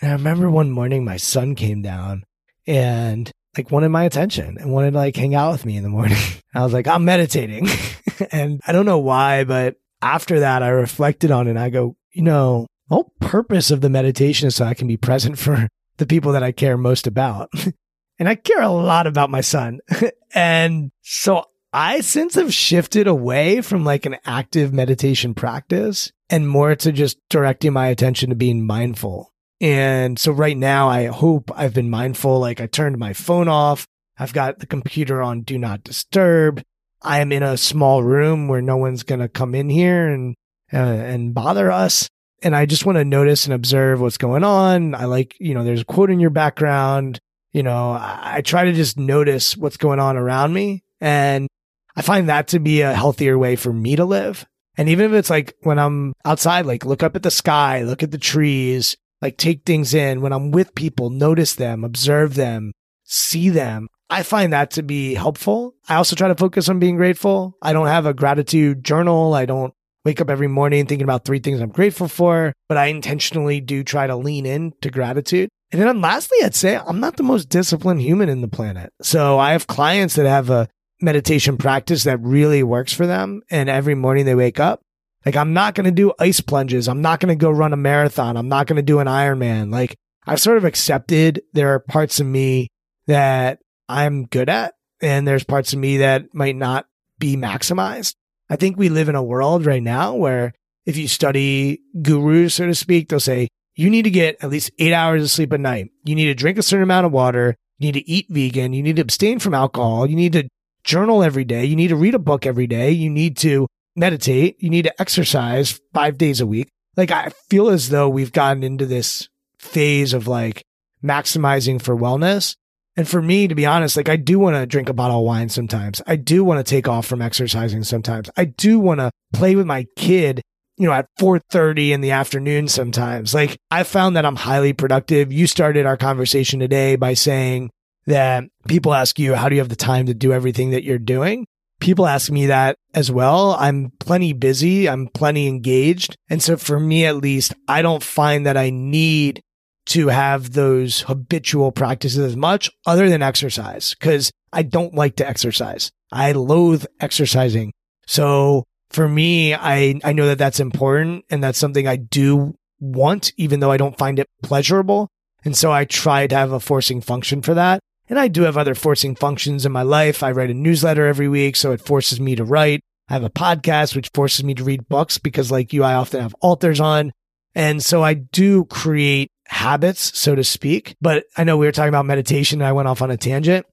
[0.00, 2.24] And I remember one morning my son came down
[2.66, 5.88] and like wanted my attention and wanted to like hang out with me in the
[5.88, 6.16] morning.
[6.54, 7.68] I was like, I'm meditating.
[8.32, 11.96] and I don't know why, but after that, I reflected on it and I go,
[12.12, 15.68] you know, the whole purpose of the meditation is so I can be present for
[15.98, 17.50] the people that I care most about.
[18.18, 19.80] and I care a lot about my son.
[20.34, 26.74] and so I since have shifted away from like an active meditation practice and more
[26.76, 29.32] to just directing my attention to being mindful.
[29.60, 32.38] And so right now I hope I've been mindful.
[32.38, 33.86] Like I turned my phone off.
[34.18, 36.62] I've got the computer on do not disturb.
[37.02, 40.34] I am in a small room where no one's going to come in here and,
[40.72, 42.08] uh, and bother us.
[42.42, 44.94] And I just want to notice and observe what's going on.
[44.94, 47.18] I like, you know, there's a quote in your background.
[47.52, 50.84] You know, I try to just notice what's going on around me.
[51.00, 51.48] And
[51.96, 54.46] I find that to be a healthier way for me to live.
[54.76, 58.04] And even if it's like when I'm outside, like look up at the sky, look
[58.04, 60.20] at the trees, like take things in.
[60.20, 62.72] When I'm with people, notice them, observe them,
[63.02, 63.88] see them.
[64.08, 65.74] I find that to be helpful.
[65.88, 67.56] I also try to focus on being grateful.
[67.60, 69.34] I don't have a gratitude journal.
[69.34, 69.74] I don't
[70.08, 73.84] wake up every morning thinking about three things I'm grateful for, but I intentionally do
[73.84, 75.50] try to lean in to gratitude.
[75.70, 78.90] And then lastly, I'd say I'm not the most disciplined human in the planet.
[79.02, 80.66] So I have clients that have a
[81.02, 83.42] meditation practice that really works for them.
[83.50, 84.80] And every morning they wake up,
[85.26, 86.88] like I'm not going to do ice plunges.
[86.88, 88.38] I'm not going to go run a marathon.
[88.38, 89.70] I'm not going to do an Ironman.
[89.70, 89.94] Like
[90.26, 92.68] I've sort of accepted there are parts of me
[93.08, 93.58] that
[93.90, 94.72] I'm good at.
[95.02, 96.86] And there's parts of me that might not
[97.18, 98.14] be maximized.
[98.50, 100.52] I think we live in a world right now where
[100.86, 104.70] if you study gurus, so to speak, they'll say you need to get at least
[104.78, 105.90] eight hours of sleep a night.
[106.04, 107.54] You need to drink a certain amount of water.
[107.78, 108.72] You need to eat vegan.
[108.72, 110.08] You need to abstain from alcohol.
[110.08, 110.48] You need to
[110.82, 111.64] journal every day.
[111.64, 112.90] You need to read a book every day.
[112.90, 114.56] You need to meditate.
[114.62, 116.68] You need to exercise five days a week.
[116.96, 120.64] Like I feel as though we've gotten into this phase of like
[121.04, 122.56] maximizing for wellness.
[122.98, 125.24] And for me, to be honest, like I do want to drink a bottle of
[125.24, 126.02] wine sometimes.
[126.08, 128.28] I do want to take off from exercising sometimes.
[128.36, 130.42] I do want to play with my kid,
[130.76, 133.32] you know, at 4:30 in the afternoon sometimes.
[133.32, 135.32] Like I found that I'm highly productive.
[135.32, 137.70] You started our conversation today by saying
[138.06, 140.98] that people ask you, how do you have the time to do everything that you're
[140.98, 141.46] doing?
[141.78, 143.52] People ask me that as well.
[143.60, 144.88] I'm plenty busy.
[144.88, 146.16] I'm plenty engaged.
[146.28, 149.40] And so for me, at least, I don't find that I need
[149.88, 155.28] to have those habitual practices as much other than exercise because I don't like to
[155.28, 155.90] exercise.
[156.12, 157.72] I loathe exercising.
[158.06, 163.32] So for me, I, I know that that's important and that's something I do want,
[163.36, 165.08] even though I don't find it pleasurable.
[165.44, 167.80] And so I try to have a forcing function for that.
[168.10, 170.22] And I do have other forcing functions in my life.
[170.22, 172.80] I write a newsletter every week, so it forces me to write.
[173.08, 176.20] I have a podcast, which forces me to read books because like you, I often
[176.20, 177.12] have authors on.
[177.54, 180.96] And so I do create habits, so to speak.
[181.00, 183.66] But I know we were talking about meditation and I went off on a tangent.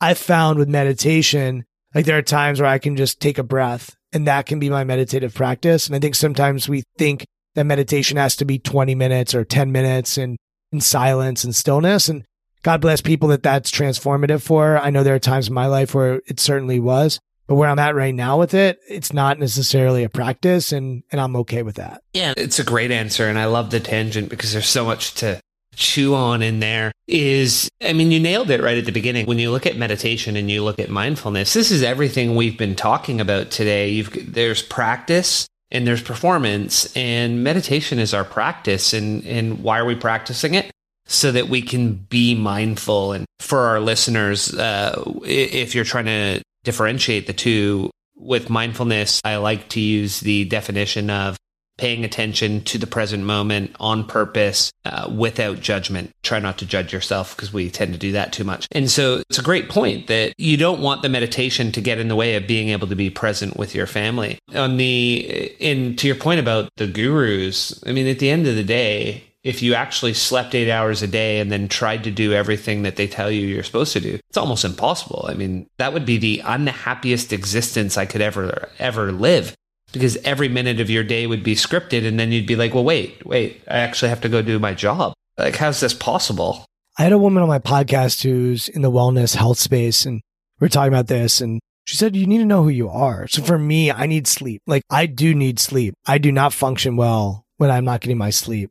[0.00, 1.64] I found with meditation,
[1.94, 4.70] like there are times where I can just take a breath and that can be
[4.70, 5.86] my meditative practice.
[5.86, 9.72] And I think sometimes we think that meditation has to be 20 minutes or 10
[9.72, 10.36] minutes and
[10.70, 12.08] in silence and stillness.
[12.08, 12.24] And
[12.62, 14.78] God bless people that that's transformative for.
[14.78, 17.20] I know there are times in my life where it certainly was.
[17.46, 21.20] But where I'm at right now with it, it's not necessarily a practice and, and
[21.20, 22.02] I'm okay with that.
[22.14, 23.28] Yeah, it's a great answer.
[23.28, 25.40] And I love the tangent because there's so much to
[25.74, 26.92] chew on in there.
[27.06, 29.26] Is I mean you nailed it right at the beginning.
[29.26, 32.76] When you look at meditation and you look at mindfulness this is everything we've been
[32.76, 33.88] talking about today.
[33.88, 39.84] You've, there's practice and there's performance and meditation is our practice and and why are
[39.84, 40.70] we practicing it?
[41.06, 43.12] So that we can be mindful.
[43.12, 49.36] And for our listeners uh, if you're trying to differentiate the two with mindfulness, I
[49.36, 51.36] like to use the definition of
[51.78, 56.12] paying attention to the present moment on purpose uh, without judgment.
[56.22, 58.68] Try not to judge yourself because we tend to do that too much.
[58.70, 62.08] And so it's a great point that you don't want the meditation to get in
[62.08, 64.38] the way of being able to be present with your family.
[64.54, 68.54] On the in to your point about the gurus, I mean at the end of
[68.54, 72.32] the day, if you actually slept eight hours a day and then tried to do
[72.32, 75.26] everything that they tell you you're supposed to do, it's almost impossible.
[75.28, 79.54] I mean, that would be the unhappiest existence I could ever, ever live
[79.92, 82.06] because every minute of your day would be scripted.
[82.06, 84.74] And then you'd be like, well, wait, wait, I actually have to go do my
[84.74, 85.12] job.
[85.36, 86.64] Like, how's this possible?
[86.98, 90.20] I had a woman on my podcast who's in the wellness health space and
[90.60, 91.40] we we're talking about this.
[91.40, 93.26] And She said, you need to know who you are.
[93.26, 94.62] So for me, I need sleep.
[94.66, 95.94] Like I do need sleep.
[96.06, 98.70] I do not function well when I'm not getting my sleep.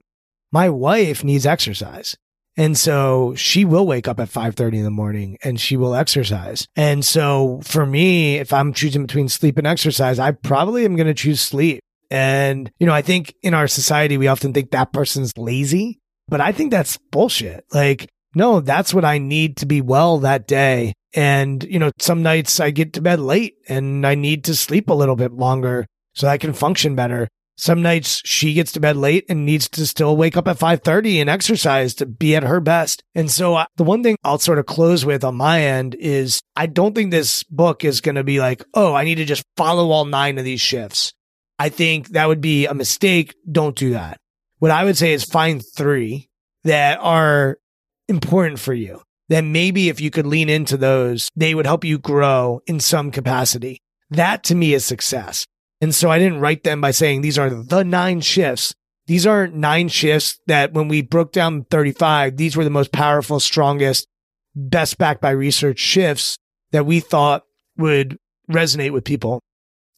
[0.52, 2.16] My wife needs exercise.
[2.58, 6.68] And so she will wake up at 5:30 in the morning and she will exercise.
[6.76, 11.08] And so for me, if I'm choosing between sleep and exercise, I probably am going
[11.08, 11.80] to choose sleep.
[12.10, 16.42] And you know, I think in our society we often think that person's lazy, but
[16.42, 17.64] I think that's bullshit.
[17.74, 20.94] Like no, that's what I need to be well that day.
[21.14, 24.90] And, you know, some nights I get to bed late and I need to sleep
[24.90, 27.28] a little bit longer so I can function better.
[27.62, 31.22] Some nights she gets to bed late and needs to still wake up at 5:30
[31.22, 33.04] and exercise to be at her best.
[33.14, 36.42] And so uh, the one thing I'll sort of close with on my end is
[36.56, 39.44] I don't think this book is going to be like, "Oh, I need to just
[39.58, 41.14] follow all 9 of these shifts."
[41.60, 43.36] I think that would be a mistake.
[43.50, 44.18] Don't do that.
[44.58, 46.28] What I would say is find 3
[46.64, 47.60] that are
[48.08, 52.00] important for you, then maybe if you could lean into those, they would help you
[52.00, 53.84] grow in some capacity.
[54.10, 55.46] That to me is success.
[55.82, 58.76] And so I didn't write them by saying these are the nine shifts.
[59.08, 63.40] These are nine shifts that when we broke down 35, these were the most powerful,
[63.40, 64.08] strongest,
[64.56, 66.38] best backed by research shifts
[66.72, 67.44] that we thought
[67.78, 68.18] would
[68.50, 69.42] resonate with people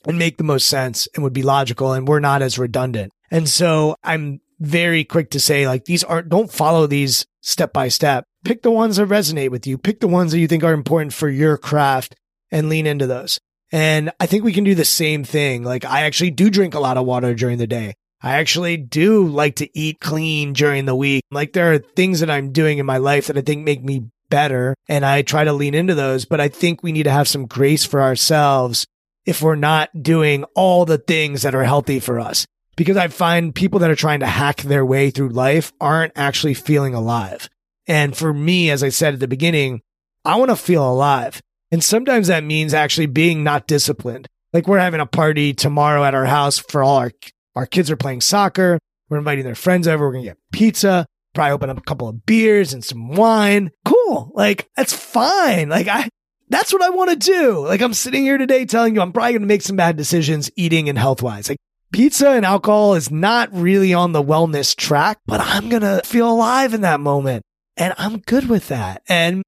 [0.06, 3.12] and make the most sense and would be logical and we're not as redundant.
[3.30, 7.90] And so I'm very quick to say like these aren't don't follow these step by
[7.90, 8.26] step.
[8.46, 9.78] Pick the ones that resonate with you.
[9.78, 12.16] Pick the ones that you think are important for your craft
[12.52, 13.40] and lean into those.
[13.74, 15.64] And I think we can do the same thing.
[15.64, 17.95] Like I actually do drink a lot of water during the day.
[18.22, 21.24] I actually do like to eat clean during the week.
[21.32, 24.10] Like there are things that I'm doing in my life that I think make me
[24.30, 27.28] better and I try to lean into those, but I think we need to have
[27.28, 28.86] some grace for ourselves
[29.26, 32.45] if we're not doing all the things that are healthy for us
[32.76, 36.54] because I find people that are trying to hack their way through life aren't actually
[36.54, 37.50] feeling alive.
[37.88, 39.82] And for me, as I said at the beginning,
[40.26, 41.41] I want to feel alive.
[41.74, 44.28] And sometimes that means actually being not disciplined.
[44.54, 47.12] Like we're having a party tomorrow at our house for all our,
[47.56, 48.78] our kids are playing soccer.
[49.10, 50.08] We're inviting their friends over.
[50.08, 53.72] We're to get pizza, probably open up a couple of beers and some wine.
[53.86, 54.32] Cool.
[54.36, 55.70] Like that's fine.
[55.70, 56.10] Like I,
[56.48, 57.66] that's what I want to do.
[57.66, 60.90] Like I'm sitting here today telling you I'm probably to make some bad decisions eating
[60.90, 61.50] and health wise.
[61.50, 61.58] Like
[61.91, 66.76] pizza and alcohol is not really on the wellness track, but I'm to feel alive
[66.76, 67.41] in that moment.
[67.78, 69.02] And I'm good with that.
[69.10, 69.41] And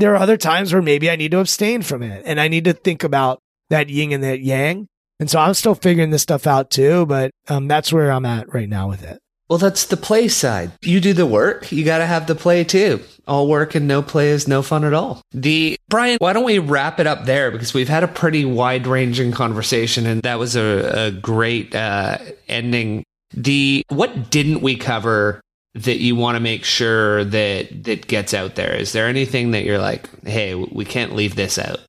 [0.00, 2.64] there are other times where maybe I need to abstain from it and I need
[2.64, 3.40] to think about
[3.70, 4.86] that yin and that yang.
[5.18, 8.52] And so I'm still figuring this stuff out too, but um, that's where I'm at
[8.52, 9.18] right now with it.
[9.48, 10.72] Well, that's the play side.
[10.82, 13.00] You do the work, you got to have the play too.
[13.28, 15.22] All work and no play is no fun at all.
[15.32, 18.86] The Brian, why don't we wrap it up there because we've had a pretty wide
[18.86, 22.18] ranging conversation and that was a, a great uh,
[22.48, 23.04] ending.
[23.32, 25.40] The what didn't we cover
[25.76, 28.74] that you want to make sure that that gets out there?
[28.74, 31.80] Is there anything that you're like, hey, we can't leave this out?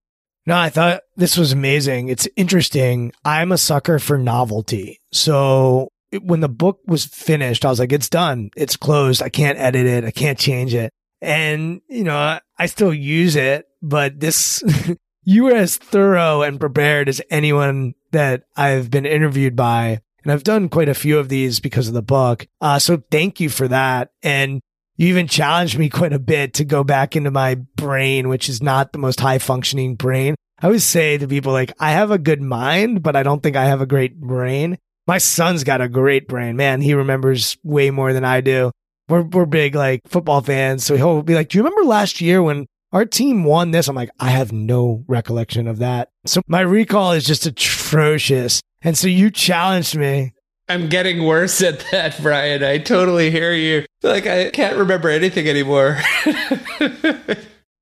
[0.45, 2.07] No, I thought this was amazing.
[2.07, 3.11] It's interesting.
[3.25, 4.99] I'm a sucker for novelty.
[5.11, 5.89] So
[6.21, 8.51] when the book was finished, I was like, it's done.
[8.55, 9.21] It's closed.
[9.21, 10.05] I can't edit it.
[10.05, 10.91] I can't change it.
[11.21, 14.63] And, you know, I still use it, but this,
[15.23, 19.99] you were as thorough and prepared as anyone that I've been interviewed by.
[20.23, 22.47] And I've done quite a few of these because of the book.
[22.59, 24.11] Uh, so thank you for that.
[24.21, 24.61] And
[24.97, 28.61] you even challenged me quite a bit to go back into my brain, which is
[28.61, 30.35] not the most high functioning brain.
[30.59, 33.55] I always say to people like, I have a good mind, but I don't think
[33.55, 34.77] I have a great brain.
[35.05, 36.81] My son's got a great brain, man.
[36.81, 38.71] He remembers way more than I do.
[39.07, 42.43] We're we're big like football fans, so he'll be like, "Do you remember last year
[42.43, 46.59] when our team won this?" I'm like, "I have no recollection of that." So my
[46.59, 48.61] recall is just atrocious.
[48.87, 50.31] And so you challenged me
[50.69, 52.63] I'm getting worse at that, Brian.
[52.63, 53.85] I totally hear you.
[54.01, 55.97] Like I can't remember anything anymore.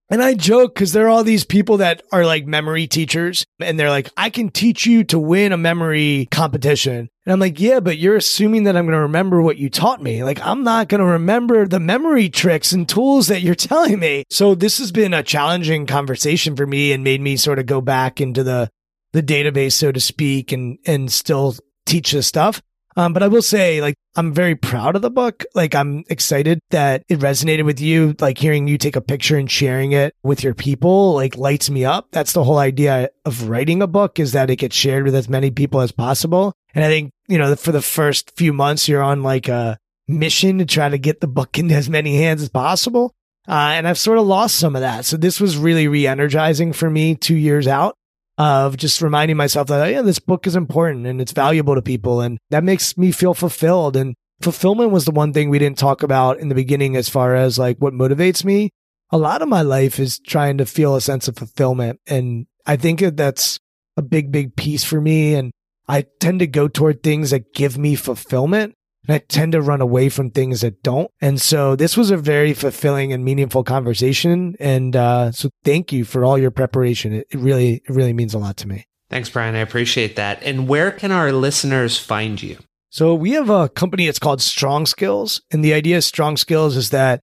[0.08, 3.80] And I joke because there are all these people that are like memory teachers and
[3.80, 7.10] they're like, I can teach you to win a memory competition.
[7.26, 10.04] And I'm like, yeah, but you're assuming that I'm going to remember what you taught
[10.04, 10.24] me.
[10.24, 14.26] Like, I'm not going to remember the memory tricks and tools that you're telling me.
[14.30, 17.82] So this has been a challenging conversation for me and made me sort of go
[17.82, 18.70] back into the,
[19.16, 21.56] the database, so to speak, and, and still
[21.86, 22.62] teach this stuff.
[22.98, 25.44] Um, but I will say, like, I'm very proud of the book.
[25.54, 28.16] Like, I'm excited that it resonated with you.
[28.20, 31.84] Like, hearing you take a picture and sharing it with your people, like, lights me
[31.84, 32.08] up.
[32.12, 35.28] That's the whole idea of writing a book is that it gets shared with as
[35.28, 36.54] many people as possible.
[36.74, 39.78] And I think, you know, for the first few months, you're on like a
[40.08, 43.14] mission to try to get the book into as many hands as possible.
[43.48, 45.06] Uh, and I've sort of lost some of that.
[45.06, 47.96] So this was really re energizing for me two years out
[48.38, 52.22] of just reminding myself that, yeah, this book is important and it's valuable to people.
[52.22, 53.96] And that makes me feel fulfilled.
[53.96, 57.36] And fulfillment was the one thing we didn't talk about in the beginning as far
[57.36, 58.70] as like what motivates me.
[59.12, 62.00] A lot of my life is trying to feel a sense of fulfillment.
[62.08, 63.60] And I think that that's
[63.98, 65.36] a big, big piece for me.
[65.36, 65.52] And
[65.88, 68.75] I tend to go toward things that give me fulfillment.
[69.08, 71.12] And I tend to run away from things that don't.
[71.22, 74.56] And so this was a very fulfilling and meaningful conversation.
[74.60, 77.14] And uh, so thank you for all your preparation.
[77.14, 78.86] It, it really, it really means a lot to me.
[79.10, 79.56] Thanks, Brian.
[79.56, 80.42] I appreciate that.
[80.44, 82.58] And where can our listeners find you?
[82.90, 84.06] So we have a company.
[84.06, 85.42] that's called Strong Skills.
[85.52, 87.20] And the idea of Strong Skills is that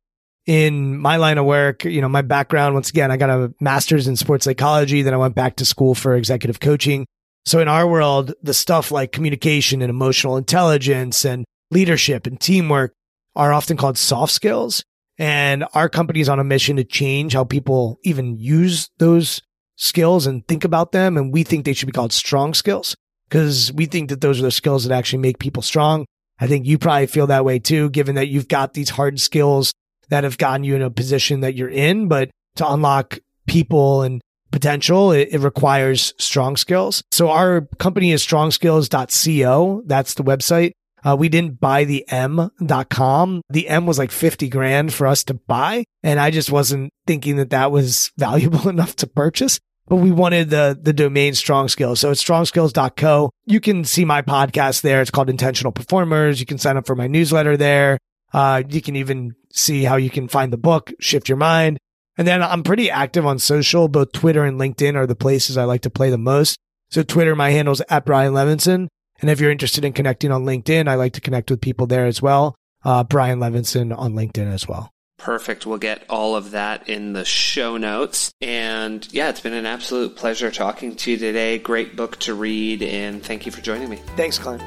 [0.47, 4.07] in my line of work, you know, my background, once again, I got a master's
[4.07, 5.03] in sports psychology.
[5.03, 7.07] Then I went back to school for executive coaching.
[7.45, 12.93] So in our world, the stuff like communication and emotional intelligence and leadership and teamwork
[13.35, 14.85] are often called soft skills.
[15.19, 19.43] And our company is on a mission to change how people even use those
[19.77, 21.16] skills and think about them.
[21.16, 22.97] And we think they should be called strong skills
[23.28, 26.07] because we think that those are the skills that actually make people strong.
[26.40, 29.73] I think you probably feel that way too, given that you've got these hard skills
[30.09, 32.09] that have gotten you in a position that you're in.
[32.09, 34.20] But to unlock people and
[34.51, 37.03] potential, it, it, requires strong skills.
[37.11, 39.82] So our company is strongskills.co.
[39.86, 40.73] That's the website.
[41.05, 43.43] Uh, we didn't buy the M.com.
[43.51, 45.85] The M was like 50 grand for us to buy.
[46.03, 49.59] And I just wasn't thinking that that was valuable enough to purchase.
[49.89, 52.01] But we wanted the, the domain strong skills.
[52.01, 53.31] So it's strongskills.co.
[53.47, 55.03] You can see my podcast there.
[55.03, 56.39] It's called intentional performers.
[56.39, 57.99] You can sign up for my newsletter there.
[58.33, 61.79] Uh, you can even see how you can find the book, Shift Your Mind.
[62.16, 63.89] And then I'm pretty active on social.
[63.89, 66.59] Both Twitter and LinkedIn are the places I like to play the most.
[66.91, 68.89] So Twitter, my handle is at Brian Levenson.
[69.23, 72.07] And if you're interested in connecting on LinkedIn, I like to connect with people there
[72.07, 72.57] as well.
[72.85, 74.90] Uh, Brian Levenson on LinkedIn as well.
[75.16, 75.65] Perfect.
[75.65, 78.32] We'll get all of that in the show notes.
[78.40, 81.59] And yeah, it's been an absolute pleasure talking to you today.
[81.59, 82.82] Great book to read.
[82.82, 84.01] And thank you for joining me.
[84.16, 84.62] Thanks, Clint.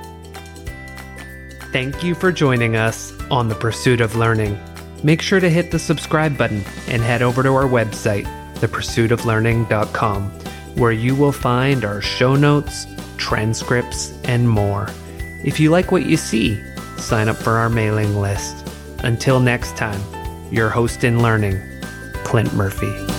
[1.73, 4.57] Thank you for joining us on The Pursuit of Learning.
[5.03, 8.23] Make sure to hit the subscribe button and head over to our website,
[8.56, 10.32] thepursuitoflearning.com,
[10.76, 12.85] where you will find our show notes,
[13.18, 14.89] transcripts, and more.
[15.43, 16.61] If you like what you see,
[16.97, 18.68] sign up for our mailing list.
[18.99, 20.02] Until next time,
[20.52, 21.61] your host in learning,
[22.23, 23.15] Clint Murphy.